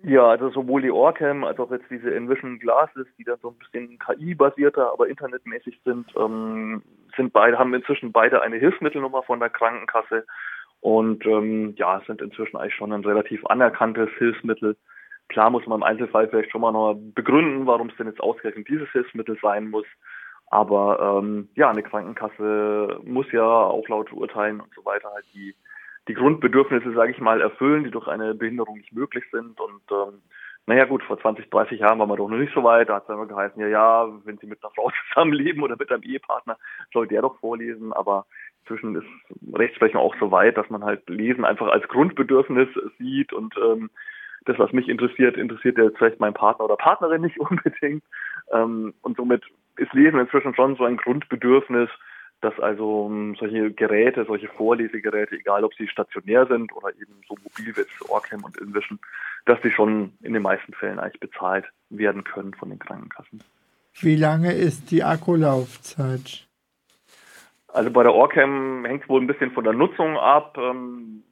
Ja, 0.04 0.28
also 0.28 0.50
sowohl 0.50 0.82
die 0.82 0.92
Orcam 0.92 1.42
als 1.44 1.58
auch 1.58 1.72
jetzt 1.72 1.90
diese 1.90 2.14
Envision 2.14 2.58
Glasses, 2.60 3.06
die 3.18 3.24
dann 3.24 3.38
so 3.42 3.50
ein 3.50 3.58
bisschen 3.58 3.98
KI-basierter, 3.98 4.92
aber 4.92 5.08
internetmäßig 5.08 5.80
sind, 5.84 6.06
ähm, 6.16 6.82
sind 7.16 7.32
beide, 7.32 7.58
haben 7.58 7.74
inzwischen 7.74 8.12
beide 8.12 8.40
eine 8.42 8.56
Hilfsmittelnummer 8.56 9.24
von 9.24 9.40
der 9.40 9.50
Krankenkasse 9.50 10.24
und 10.80 11.26
ähm, 11.26 11.74
ja, 11.76 12.00
sind 12.06 12.22
inzwischen 12.22 12.56
eigentlich 12.56 12.76
schon 12.76 12.92
ein 12.92 13.04
relativ 13.04 13.44
anerkanntes 13.46 14.10
Hilfsmittel. 14.18 14.76
Klar 15.28 15.50
muss 15.50 15.66
man 15.66 15.80
im 15.80 15.82
Einzelfall 15.82 16.28
vielleicht 16.28 16.52
schon 16.52 16.60
mal 16.60 16.72
noch 16.72 16.94
begründen, 16.94 17.66
warum 17.66 17.88
es 17.88 17.96
denn 17.96 18.06
jetzt 18.06 18.20
ausgerechnet 18.20 18.68
dieses 18.68 18.88
Hilfsmittel 18.90 19.36
sein 19.42 19.68
muss. 19.68 19.86
Aber 20.50 21.20
ähm, 21.22 21.48
ja, 21.54 21.70
eine 21.70 21.82
Krankenkasse 21.82 23.00
muss 23.04 23.30
ja 23.32 23.44
auch 23.44 23.86
laut 23.88 24.12
Urteilen 24.12 24.60
und 24.60 24.72
so 24.74 24.84
weiter 24.84 25.10
halt 25.12 25.26
die, 25.34 25.54
die 26.08 26.14
Grundbedürfnisse, 26.14 26.92
sage 26.94 27.12
ich 27.12 27.20
mal, 27.20 27.40
erfüllen, 27.40 27.84
die 27.84 27.90
durch 27.90 28.08
eine 28.08 28.34
Behinderung 28.34 28.78
nicht 28.78 28.92
möglich 28.92 29.24
sind. 29.30 29.60
Und 29.60 29.82
ähm, 29.90 30.22
naja 30.66 30.86
gut, 30.86 31.02
vor 31.02 31.18
20, 31.18 31.50
30 31.50 31.80
Jahren 31.80 31.98
waren 31.98 32.08
wir 32.08 32.16
doch 32.16 32.28
noch 32.28 32.38
nicht 32.38 32.54
so 32.54 32.64
weit. 32.64 32.88
Da 32.88 32.96
hat 32.96 33.04
es 33.04 33.14
immer 33.14 33.26
geheißen, 33.26 33.60
ja, 33.60 33.68
ja, 33.68 34.08
wenn 34.24 34.38
Sie 34.38 34.46
mit 34.46 34.62
einer 34.62 34.72
Frau 34.74 34.90
zusammenleben 35.08 35.62
oder 35.62 35.76
mit 35.78 35.90
einem 35.90 36.02
Ehepartner, 36.02 36.56
soll 36.92 37.06
der 37.06 37.22
doch 37.22 37.38
vorlesen. 37.40 37.92
Aber 37.92 38.24
inzwischen 38.62 38.96
ist 38.96 39.54
Rechtsprechung 39.54 40.00
auch 40.00 40.14
so 40.18 40.30
weit, 40.30 40.56
dass 40.56 40.68
man 40.70 40.84
halt 40.84 41.08
Lesen 41.08 41.44
einfach 41.44 41.68
als 41.68 41.86
Grundbedürfnis 41.88 42.68
sieht 42.98 43.32
und 43.32 43.54
ähm, 43.56 43.90
das, 44.44 44.58
was 44.58 44.72
mich 44.72 44.88
interessiert, 44.88 45.36
interessiert 45.36 45.76
ja 45.78 45.90
vielleicht 45.96 46.20
meinen 46.20 46.34
Partner 46.34 46.64
oder 46.64 46.76
Partnerin 46.76 47.22
nicht 47.22 47.38
unbedingt. 47.40 48.02
Ähm, 48.52 48.94
und 49.02 49.16
somit 49.16 49.42
ist 49.78 49.92
Lesen 49.92 50.20
inzwischen 50.20 50.54
schon 50.54 50.76
so 50.76 50.84
ein 50.84 50.96
Grundbedürfnis, 50.96 51.88
dass 52.40 52.58
also 52.60 53.06
um, 53.06 53.34
solche 53.36 53.72
Geräte, 53.72 54.24
solche 54.24 54.48
Vorlesegeräte, 54.48 55.36
egal 55.36 55.64
ob 55.64 55.74
sie 55.74 55.88
stationär 55.88 56.46
sind 56.46 56.72
oder 56.72 56.90
eben 56.90 57.20
so 57.26 57.34
mobil 57.42 57.74
wie 57.74 57.80
jetzt 57.80 58.10
Orcam 58.10 58.44
und 58.44 58.56
Invision, 58.58 58.98
dass 59.46 59.60
die 59.62 59.70
schon 59.70 60.12
in 60.22 60.34
den 60.34 60.42
meisten 60.42 60.72
Fällen 60.74 60.98
eigentlich 60.98 61.20
bezahlt 61.20 61.64
werden 61.90 62.22
können 62.24 62.54
von 62.54 62.68
den 62.68 62.78
Krankenkassen. 62.78 63.42
Wie 64.00 64.16
lange 64.16 64.52
ist 64.52 64.90
die 64.90 65.02
Akkulaufzeit? 65.02 66.46
Also 67.68 67.90
bei 67.90 68.02
der 68.02 68.14
Orcam 68.14 68.84
hängt 68.84 69.02
es 69.02 69.08
wohl 69.08 69.20
ein 69.20 69.26
bisschen 69.26 69.50
von 69.50 69.64
der 69.64 69.72
Nutzung 69.72 70.16
ab. 70.16 70.56
Ähm, 70.58 71.24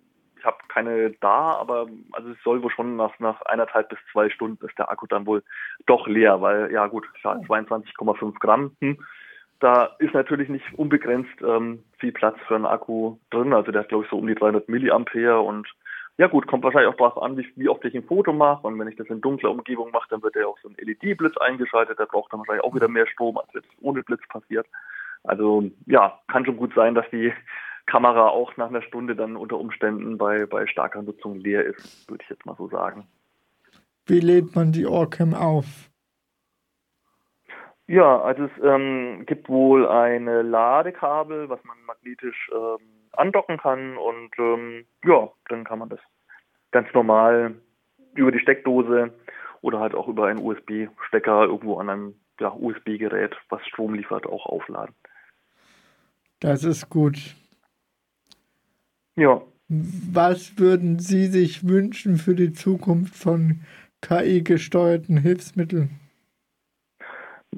habe 0.47 0.59
keine 0.69 1.11
da, 1.21 1.53
aber 1.53 1.87
also 2.13 2.31
es 2.31 2.43
soll 2.43 2.63
wohl 2.63 2.71
schon 2.71 2.97
nach, 2.97 3.19
nach 3.19 3.43
eineinhalb 3.43 3.89
bis 3.89 3.99
zwei 4.13 4.31
Stunden 4.31 4.65
ist 4.65 4.79
der 4.79 4.91
Akku 4.91 5.07
dann 5.07 5.27
wohl 5.27 5.43
doch 5.87 6.07
leer, 6.07 6.41
weil 6.41 6.73
ja 6.73 6.87
gut, 6.87 7.07
22,5 7.23 8.39
Gramm. 8.39 8.77
Hm, 8.81 8.99
da 9.61 9.97
ist 9.99 10.15
natürlich 10.15 10.49
nicht 10.49 10.65
unbegrenzt 10.75 11.43
ähm, 11.43 11.83
viel 11.99 12.13
Platz 12.13 12.37
für 12.47 12.55
einen 12.55 12.67
Akku 12.67 13.17
drin. 13.31 13.53
Also 13.53 13.73
der 13.73 13.83
hat 13.83 13.89
glaube 13.89 14.05
ich 14.05 14.11
so 14.11 14.19
um 14.19 14.27
die 14.27 14.35
300 14.35 14.69
Milliampere 14.69 15.41
und 15.41 15.67
ja 16.19 16.29
gut, 16.29 16.47
kommt 16.47 16.65
wahrscheinlich 16.65 16.89
auch 16.89 16.97
darauf 16.97 17.23
an, 17.23 17.37
wie, 17.37 17.47
wie 17.57 17.69
oft 17.69 17.85
ich 17.85 17.95
ein 17.95 18.05
Foto 18.05 18.33
mache. 18.33 18.67
Und 18.67 18.79
wenn 18.79 18.89
ich 18.89 18.97
das 18.97 19.09
in 19.09 19.21
dunkler 19.21 19.51
Umgebung 19.51 19.91
mache, 19.91 20.09
dann 20.09 20.23
wird 20.23 20.35
ja 20.35 20.47
auch 20.47 20.59
so 20.63 20.69
ein 20.69 20.77
LED-Blitz 20.79 21.37
eingeschaltet. 21.37 21.99
Der 21.99 22.07
braucht 22.07 22.33
dann 22.33 22.41
wahrscheinlich 22.41 22.65
auch 22.65 22.75
wieder 22.75 22.89
mehr 22.89 23.07
Strom, 23.07 23.37
als 23.37 23.53
jetzt 23.53 23.69
ohne 23.83 24.03
Blitz 24.03 24.27
passiert. 24.29 24.67
Also 25.25 25.65
ja, 25.87 26.19
kann 26.29 26.47
schon 26.47 26.57
gut 26.57 26.73
sein, 26.75 26.95
dass 26.95 27.09
die 27.11 27.33
Kamera 27.87 28.29
auch 28.29 28.57
nach 28.57 28.69
einer 28.69 28.83
Stunde 28.83 29.15
dann 29.17 29.37
unter 29.37 29.59
Umständen 29.59 30.19
bei, 30.19 30.47
bei 30.47 30.67
starker 30.67 31.03
Nutzung 31.03 31.37
leer 31.37 31.65
ist, 31.65 32.09
würde 32.11 32.23
ich 32.25 32.31
jetzt 32.31 32.45
mal 32.45 32.57
so 32.57 32.69
sagen. 32.69 33.07
Wie 34.07 34.21
lädt 34.21 34.55
man 34.55 34.73
die 34.73 34.87
Orcam 34.87 35.35
auf? 35.35 35.67
Ja, 37.89 38.21
also 38.21 38.45
es 38.45 38.51
ähm, 38.65 39.25
gibt 39.27 39.49
wohl 39.49 39.87
ein 39.87 40.27
Ladekabel, 40.27 41.49
was 41.49 41.63
man 41.65 41.77
magnetisch 41.87 42.51
ähm, 42.53 42.85
andocken 43.13 43.59
kann 43.59 43.97
und 43.97 44.31
ähm, 44.39 44.85
ja, 45.05 45.31
dann 45.49 45.65
kann 45.65 45.79
man 45.79 45.89
das 45.89 46.01
ganz 46.73 46.93
normal 46.93 47.55
über 48.15 48.33
die 48.33 48.41
Steckdose 48.41 49.13
oder 49.61 49.81
halt 49.81 49.95
auch 49.95 50.09
über 50.09 50.27
einen 50.27 50.41
USB-Stecker 50.41 51.45
irgendwo 51.45 51.79
an 51.79 51.89
einem 51.89 52.15
ja, 52.41 52.53
USB-Gerät, 52.53 53.37
was 53.49 53.65
Strom 53.67 53.95
liefert, 53.95 54.27
auch 54.27 54.47
aufladen. 54.47 54.95
Das 56.41 56.65
ist 56.65 56.91
gut. 56.91 57.35
Ja. 59.17 59.43
Was 59.69 60.59
würden 60.59 60.99
Sie 60.99 61.27
sich 61.27 61.67
wünschen 61.67 62.17
für 62.17 62.35
die 62.35 62.53
Zukunft 62.53 63.17
von 63.17 63.63
KI-gesteuerten 64.03 65.17
Hilfsmitteln? 65.17 65.91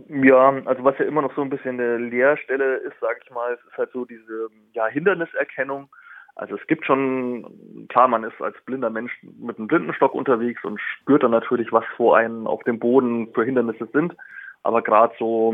Ja, 0.09 0.55
also 0.65 0.85
was 0.85 0.99
ja 0.99 1.05
immer 1.05 1.23
noch 1.23 1.35
so 1.35 1.43
ein 1.43 1.51
bisschen 1.51 1.81
eine 1.81 1.99
Leerstelle 1.99 2.77
ist, 2.77 2.99
sage 3.01 3.21
ich 3.25 3.31
mal, 3.31 3.53
ist 3.53 3.77
halt 3.77 3.91
so 3.93 4.05
diese 4.05 4.49
ja, 4.73 4.87
Hinderniserkennung. 4.87 5.89
Also 6.37 6.55
es 6.55 6.67
gibt 6.69 6.87
schon, 6.87 7.87
klar, 7.89 8.07
man 8.07 8.23
ist 8.23 8.41
als 8.41 8.57
blinder 8.65 8.91
Mensch 8.91 9.13
mit 9.23 9.59
einem 9.59 9.67
Blindenstock 9.67 10.15
unterwegs 10.15 10.65
und 10.65 10.81
spürt 10.81 11.25
dann 11.25 11.33
natürlich, 11.33 11.73
was 11.73 11.85
vor 11.97 12.17
einem 12.17 12.47
auf 12.47 12.63
dem 12.63 12.79
Boden 12.79 13.33
für 13.35 13.45
Hindernisse 13.45 13.89
sind. 13.93 14.15
Aber 14.63 14.83
gerade 14.83 15.15
so 15.19 15.53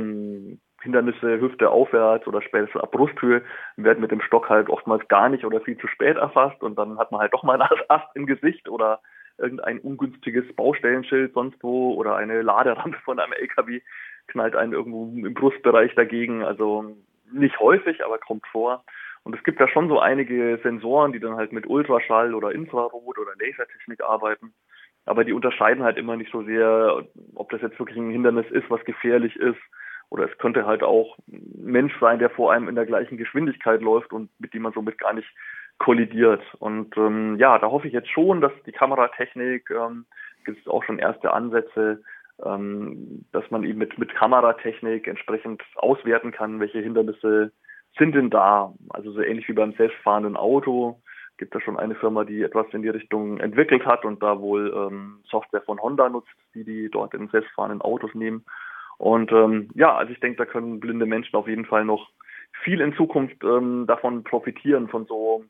Hindernisse 0.85 1.41
Hüfte 1.41 1.71
aufwärts 1.71 2.27
oder 2.27 2.41
spätestens 2.43 2.81
ab 2.81 2.93
Brusthöhe 2.93 3.43
werden 3.77 4.01
mit 4.01 4.11
dem 4.11 4.21
Stock 4.21 4.49
halt 4.49 4.69
oftmals 4.69 5.09
gar 5.09 5.29
nicht 5.29 5.45
oder 5.45 5.61
viel 5.61 5.77
zu 5.79 5.89
spät 5.89 6.17
erfasst 6.17 6.63
und 6.63 6.79
dann 6.79 6.99
hat 6.99 7.11
man 7.11 7.21
halt 7.21 7.33
doch 7.33 7.43
mal 7.43 7.61
einen 7.61 7.81
Ast 7.89 8.15
im 8.15 8.27
Gesicht 8.27 8.69
oder 8.69 9.01
irgendein 9.39 9.81
ungünstiges 9.81 10.45
Baustellenschild 10.55 11.33
sonst 11.35 11.63
wo 11.63 11.95
oder 11.95 12.17
eine 12.17 12.43
Laderampe 12.43 12.99
von 13.05 13.19
einem 13.19 13.33
LKW 13.33 13.81
knallt 14.29 14.57
einen 14.57 14.73
irgendwo 14.73 15.05
im 15.05 15.35
Brustbereich 15.35 15.95
dagegen. 15.95 16.45
Also 16.45 16.97
nicht 17.33 17.59
häufig, 17.59 18.05
aber 18.05 18.19
kommt 18.19 18.47
vor. 18.47 18.85
Und 19.23 19.35
es 19.35 19.43
gibt 19.43 19.61
da 19.61 19.69
schon 19.69 19.89
so 19.89 19.99
einige 19.99 20.61
Sensoren, 20.63 21.13
die 21.13 21.21
dann 21.21 21.37
halt 21.37 21.53
mit 21.53 21.67
Ultraschall 21.67 22.35
oder 22.35 22.53
Infrarot 22.53 23.19
oder 23.19 23.33
Lasertechnik 23.39 24.03
arbeiten. 24.03 24.53
Aber 25.07 25.25
die 25.25 25.33
unterscheiden 25.33 25.83
halt 25.83 25.97
immer 25.97 26.17
nicht 26.17 26.31
so 26.31 26.43
sehr, 26.43 27.05
ob 27.35 27.51
das 27.51 27.63
jetzt 27.63 27.79
wirklich 27.79 27.99
ein 27.99 28.11
Hindernis 28.11 28.51
ist, 28.51 28.71
was 28.71 28.85
gefährlich 28.85 29.37
ist 29.37 29.61
oder 30.15 30.31
es 30.31 30.39
könnte 30.39 30.65
halt 30.65 30.85
auch 30.85 31.19
ein 31.27 31.43
Mensch 31.57 31.93
sein, 31.99 32.21
der 32.21 32.31
vor 32.31 32.53
einem 32.53 32.69
in 32.69 32.77
der 32.77 32.87
gleichen 32.87 33.19
Geschwindigkeit 33.19 33.83
läuft 33.83 34.13
und 34.13 34.31
mit 34.39 34.55
dem 34.55 34.63
man 34.63 34.73
somit 34.73 34.97
gar 34.97 35.13
nicht 35.13 35.29
kollidiert. 35.79 36.41
Und 36.61 36.97
ähm, 36.97 37.37
ja, 37.41 37.59
da 37.59 37.67
hoffe 37.69 37.89
ich 37.89 37.93
jetzt 37.93 38.11
schon, 38.11 38.41
dass 38.41 38.53
die 38.65 38.71
Kameratechnik, 38.71 39.69
ähm, 39.71 40.07
gibt 40.45 40.61
es 40.61 40.69
auch 40.69 40.85
schon 40.85 41.01
erste 41.01 41.33
Ansätze, 41.33 42.01
ähm, 42.45 43.25
dass 43.33 43.51
man 43.51 43.65
eben 43.65 43.81
mit, 43.81 43.99
mit 43.99 44.15
Kameratechnik 44.15 45.09
entsprechend 45.09 45.65
auswerten 45.75 46.31
kann, 46.31 46.61
welche 46.61 46.79
Hindernisse 46.79 47.51
sind 47.99 48.15
denn 48.15 48.31
da? 48.31 48.73
Also 48.91 49.11
so 49.11 49.21
ähnlich 49.21 49.49
wie 49.49 49.53
beim 49.53 49.73
selbstfahrenden 49.73 50.37
Auto 50.37 51.01
gibt 51.39 51.57
es 51.57 51.63
schon 51.65 51.77
eine 51.77 51.97
Firma, 51.97 52.23
die 52.23 52.43
etwas 52.43 52.67
in 52.71 52.83
die 52.83 52.89
Richtung 52.89 53.39
entwickelt 53.39 53.85
hat 53.85 54.05
und 54.05 54.23
da 54.23 54.39
wohl 54.39 54.73
ähm, 54.77 55.19
Software 55.29 55.63
von 55.63 55.83
Honda 55.83 56.09
nutzt, 56.09 56.31
die 56.55 56.63
die 56.63 56.89
dort 56.89 57.15
in 57.15 57.27
selbstfahrenden 57.27 57.83
Autos 57.83 58.15
nehmen. 58.15 58.45
Und 58.99 59.33
ähm, 59.33 59.71
ja, 59.75 59.95
also 59.95 60.13
ich 60.13 60.21
denke, 60.21 60.39
da 60.39 60.45
können 60.45 60.81
blinde 60.81 61.07
Menschen 61.07 61.37
auf 61.37 61.49
jeden 61.49 61.65
Fall 61.65 61.85
noch 61.85 62.11
viel 62.63 62.81
in 62.81 62.95
Zukunft 62.95 63.43
ähm, 63.43 63.87
davon 63.87 64.25
profitieren, 64.25 64.89
von 64.89 65.07
so 65.07 65.45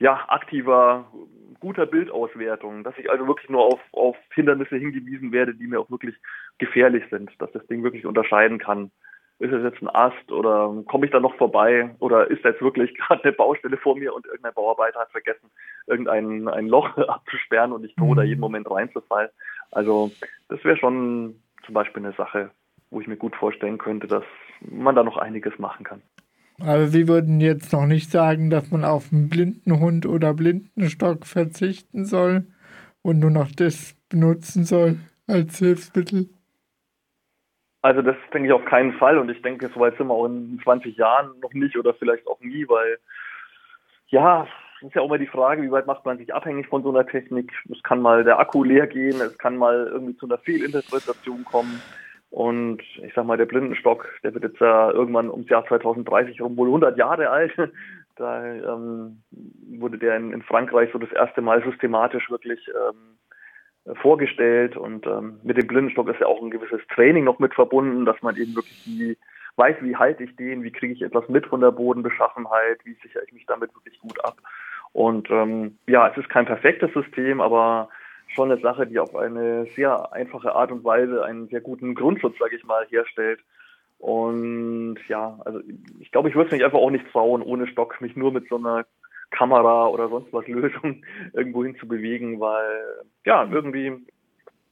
ja, 0.00 0.24
aktiver, 0.28 1.10
guter 1.60 1.86
Bildauswertung, 1.86 2.84
dass 2.84 2.96
ich 2.98 3.10
also 3.10 3.26
wirklich 3.26 3.48
nur 3.50 3.64
auf, 3.64 3.80
auf 3.92 4.16
Hindernisse 4.32 4.76
hingewiesen 4.76 5.32
werde, 5.32 5.54
die 5.54 5.66
mir 5.66 5.80
auch 5.80 5.90
wirklich 5.90 6.14
gefährlich 6.58 7.04
sind, 7.10 7.30
dass 7.40 7.50
das 7.52 7.66
Ding 7.66 7.82
wirklich 7.82 8.06
unterscheiden 8.06 8.58
kann. 8.58 8.90
Ist 9.40 9.52
es 9.52 9.62
jetzt 9.62 9.80
ein 9.82 9.88
Ast 9.88 10.32
oder 10.32 10.82
komme 10.86 11.06
ich 11.06 11.12
da 11.12 11.20
noch 11.20 11.36
vorbei 11.36 11.94
oder 12.00 12.28
ist 12.30 12.44
jetzt 12.44 12.60
wirklich 12.60 12.94
gerade 12.98 13.24
eine 13.24 13.32
Baustelle 13.32 13.76
vor 13.76 13.96
mir 13.96 14.14
und 14.14 14.26
irgendein 14.26 14.54
Bauarbeiter 14.54 15.00
hat 15.00 15.10
vergessen, 15.10 15.50
irgendein 15.86 16.48
ein 16.48 16.68
Loch 16.68 16.96
abzusperren 16.96 17.72
und 17.72 17.84
ich 17.84 17.94
drohe 17.96 18.16
da 18.16 18.22
jeden 18.22 18.40
Moment 18.40 18.70
reinzufallen. 18.70 19.30
Also 19.70 20.12
das 20.48 20.62
wäre 20.64 20.76
schon 20.76 21.40
zum 21.64 21.74
Beispiel 21.74 22.04
eine 22.04 22.14
Sache, 22.14 22.50
wo 22.90 23.00
ich 23.00 23.06
mir 23.06 23.16
gut 23.16 23.36
vorstellen 23.36 23.78
könnte, 23.78 24.06
dass 24.06 24.24
man 24.60 24.94
da 24.94 25.02
noch 25.02 25.16
einiges 25.16 25.58
machen 25.58 25.84
kann. 25.84 26.02
Aber 26.60 26.92
wir 26.92 27.06
würden 27.06 27.40
jetzt 27.40 27.72
noch 27.72 27.86
nicht 27.86 28.10
sagen, 28.10 28.50
dass 28.50 28.70
man 28.70 28.84
auf 28.84 29.12
einen 29.12 29.28
blinden 29.28 29.78
Hund 29.78 30.06
oder 30.06 30.34
blinden 30.34 30.88
Stock 30.90 31.24
verzichten 31.24 32.04
soll 32.04 32.46
und 33.02 33.20
nur 33.20 33.30
noch 33.30 33.52
das 33.52 33.94
benutzen 34.08 34.64
soll 34.64 34.96
als 35.28 35.58
Hilfsmittel. 35.58 36.28
Also 37.80 38.02
das 38.02 38.16
denke 38.34 38.48
ich 38.48 38.52
auf 38.52 38.64
keinen 38.64 38.92
Fall 38.94 39.18
und 39.18 39.28
ich 39.30 39.40
denke, 39.40 39.68
so 39.68 39.78
weit 39.78 39.96
sind 39.96 40.08
wir 40.08 40.14
auch 40.14 40.26
in 40.26 40.60
20 40.64 40.96
Jahren 40.96 41.38
noch 41.40 41.52
nicht 41.52 41.76
oder 41.76 41.94
vielleicht 41.94 42.26
auch 42.26 42.40
nie, 42.40 42.66
weil 42.68 42.98
ja, 44.08 44.48
es 44.80 44.88
ist 44.88 44.94
ja 44.94 45.02
auch 45.02 45.06
immer 45.06 45.18
die 45.18 45.26
Frage, 45.26 45.62
wie 45.62 45.70
weit 45.70 45.86
macht 45.86 46.04
man 46.04 46.18
sich 46.18 46.34
abhängig 46.34 46.66
von 46.66 46.82
so 46.82 46.90
einer 46.90 47.06
Technik. 47.06 47.52
Es 47.70 47.82
kann 47.82 48.00
mal 48.00 48.24
der 48.24 48.38
Akku 48.38 48.64
leer 48.64 48.86
gehen, 48.86 49.20
es 49.20 49.38
kann 49.38 49.56
mal 49.56 49.88
irgendwie 49.92 50.16
zu 50.16 50.26
einer 50.26 50.38
Fehlinterpretation 50.38 51.44
kommen. 51.44 51.80
Und 52.30 52.82
ich 53.02 53.12
sag 53.14 53.24
mal, 53.24 53.38
der 53.38 53.46
Blindenstock, 53.46 54.06
der 54.22 54.34
wird 54.34 54.44
jetzt 54.44 54.60
ja 54.60 54.90
irgendwann 54.90 55.30
ums 55.30 55.48
Jahr 55.48 55.66
2030 55.66 56.40
rum 56.40 56.56
wohl 56.56 56.68
100 56.68 56.96
Jahre 56.96 57.30
alt. 57.30 57.52
Da 58.16 58.44
ähm, 58.44 59.22
wurde 59.78 59.96
der 59.96 60.16
in, 60.16 60.32
in, 60.32 60.42
Frankreich 60.42 60.90
so 60.92 60.98
das 60.98 61.12
erste 61.12 61.40
Mal 61.40 61.62
systematisch 61.62 62.28
wirklich 62.30 62.58
ähm, 62.66 63.94
vorgestellt. 64.02 64.76
Und 64.76 65.06
ähm, 65.06 65.38
mit 65.44 65.56
dem 65.56 65.68
Blindenstock 65.68 66.08
ist 66.08 66.18
ja 66.18 66.26
auch 66.26 66.42
ein 66.42 66.50
gewisses 66.50 66.80
Training 66.92 67.22
noch 67.22 67.38
mit 67.38 67.54
verbunden, 67.54 68.04
dass 68.04 68.20
man 68.20 68.34
eben 68.34 68.56
wirklich 68.56 68.82
die 68.82 69.16
weiß, 69.54 69.76
wie 69.82 69.94
halte 69.94 70.24
ich 70.24 70.34
den, 70.34 70.64
wie 70.64 70.72
kriege 70.72 70.94
ich 70.94 71.02
etwas 71.02 71.28
mit 71.28 71.46
von 71.46 71.60
der 71.60 71.70
Bodenbeschaffenheit, 71.70 72.80
wie 72.84 72.94
sichere 72.94 73.22
ich 73.24 73.32
mich 73.32 73.46
damit 73.46 73.72
wirklich 73.72 74.00
gut 74.00 74.24
ab. 74.24 74.38
Und 74.92 75.30
ähm, 75.30 75.78
ja, 75.86 76.08
es 76.08 76.16
ist 76.16 76.28
kein 76.28 76.46
perfektes 76.46 76.92
System, 76.94 77.40
aber 77.40 77.88
schon 78.28 78.50
eine 78.50 78.60
Sache, 78.60 78.86
die 78.86 78.98
auf 78.98 79.14
eine 79.14 79.66
sehr 79.76 80.12
einfache 80.12 80.54
Art 80.54 80.70
und 80.70 80.84
Weise 80.84 81.24
einen 81.24 81.48
sehr 81.48 81.60
guten 81.60 81.94
Grundschutz, 81.94 82.38
sage 82.38 82.56
ich 82.56 82.64
mal, 82.64 82.86
herstellt. 82.88 83.40
Und 83.98 84.98
ja, 85.08 85.38
also 85.44 85.60
ich 85.98 86.10
glaube, 86.12 86.28
ich 86.28 86.34
würde 86.34 86.46
es 86.48 86.52
mich 86.52 86.64
einfach 86.64 86.78
auch 86.78 86.90
nicht 86.90 87.10
trauen, 87.10 87.42
ohne 87.42 87.66
Stock 87.66 88.00
mich 88.00 88.14
nur 88.16 88.32
mit 88.32 88.48
so 88.48 88.56
einer 88.56 88.86
Kamera 89.30 89.88
oder 89.88 90.08
sonst 90.08 90.32
was 90.32 90.46
Lösung 90.46 91.02
irgendwo 91.32 91.64
hin 91.64 91.76
zu 91.78 91.88
bewegen, 91.88 92.40
weil 92.40 92.84
ja, 93.24 93.44
irgendwie, 93.50 93.92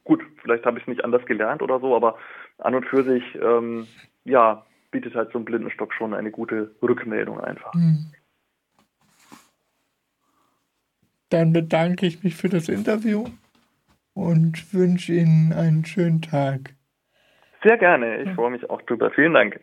gut, 0.04 0.22
vielleicht 0.42 0.64
habe 0.64 0.78
ich 0.78 0.84
es 0.84 0.88
nicht 0.88 1.04
anders 1.04 1.26
gelernt 1.26 1.62
oder 1.62 1.80
so, 1.80 1.94
aber 1.96 2.16
an 2.58 2.74
und 2.74 2.86
für 2.86 3.02
sich, 3.02 3.22
ähm, 3.34 3.86
ja, 4.24 4.64
bietet 4.90 5.14
halt 5.14 5.32
so 5.32 5.38
ein 5.38 5.44
Blindenstock 5.44 5.92
schon 5.92 6.14
eine 6.14 6.30
gute 6.30 6.74
Rückmeldung 6.80 7.40
einfach. 7.40 7.74
Mhm. 7.74 8.12
Dann 11.28 11.52
bedanke 11.52 12.06
ich 12.06 12.22
mich 12.22 12.36
für 12.36 12.48
das 12.48 12.68
Interview 12.68 13.26
und 14.16 14.72
wünsche 14.72 15.12
Ihnen 15.12 15.52
einen 15.52 15.84
schönen 15.84 16.22
Tag. 16.22 16.74
Sehr 17.62 17.76
gerne. 17.76 18.22
Ich 18.22 18.30
freue 18.30 18.50
mich 18.50 18.68
auch 18.70 18.80
drüber. 18.82 19.10
Vielen 19.10 19.34
Dank. 19.34 19.60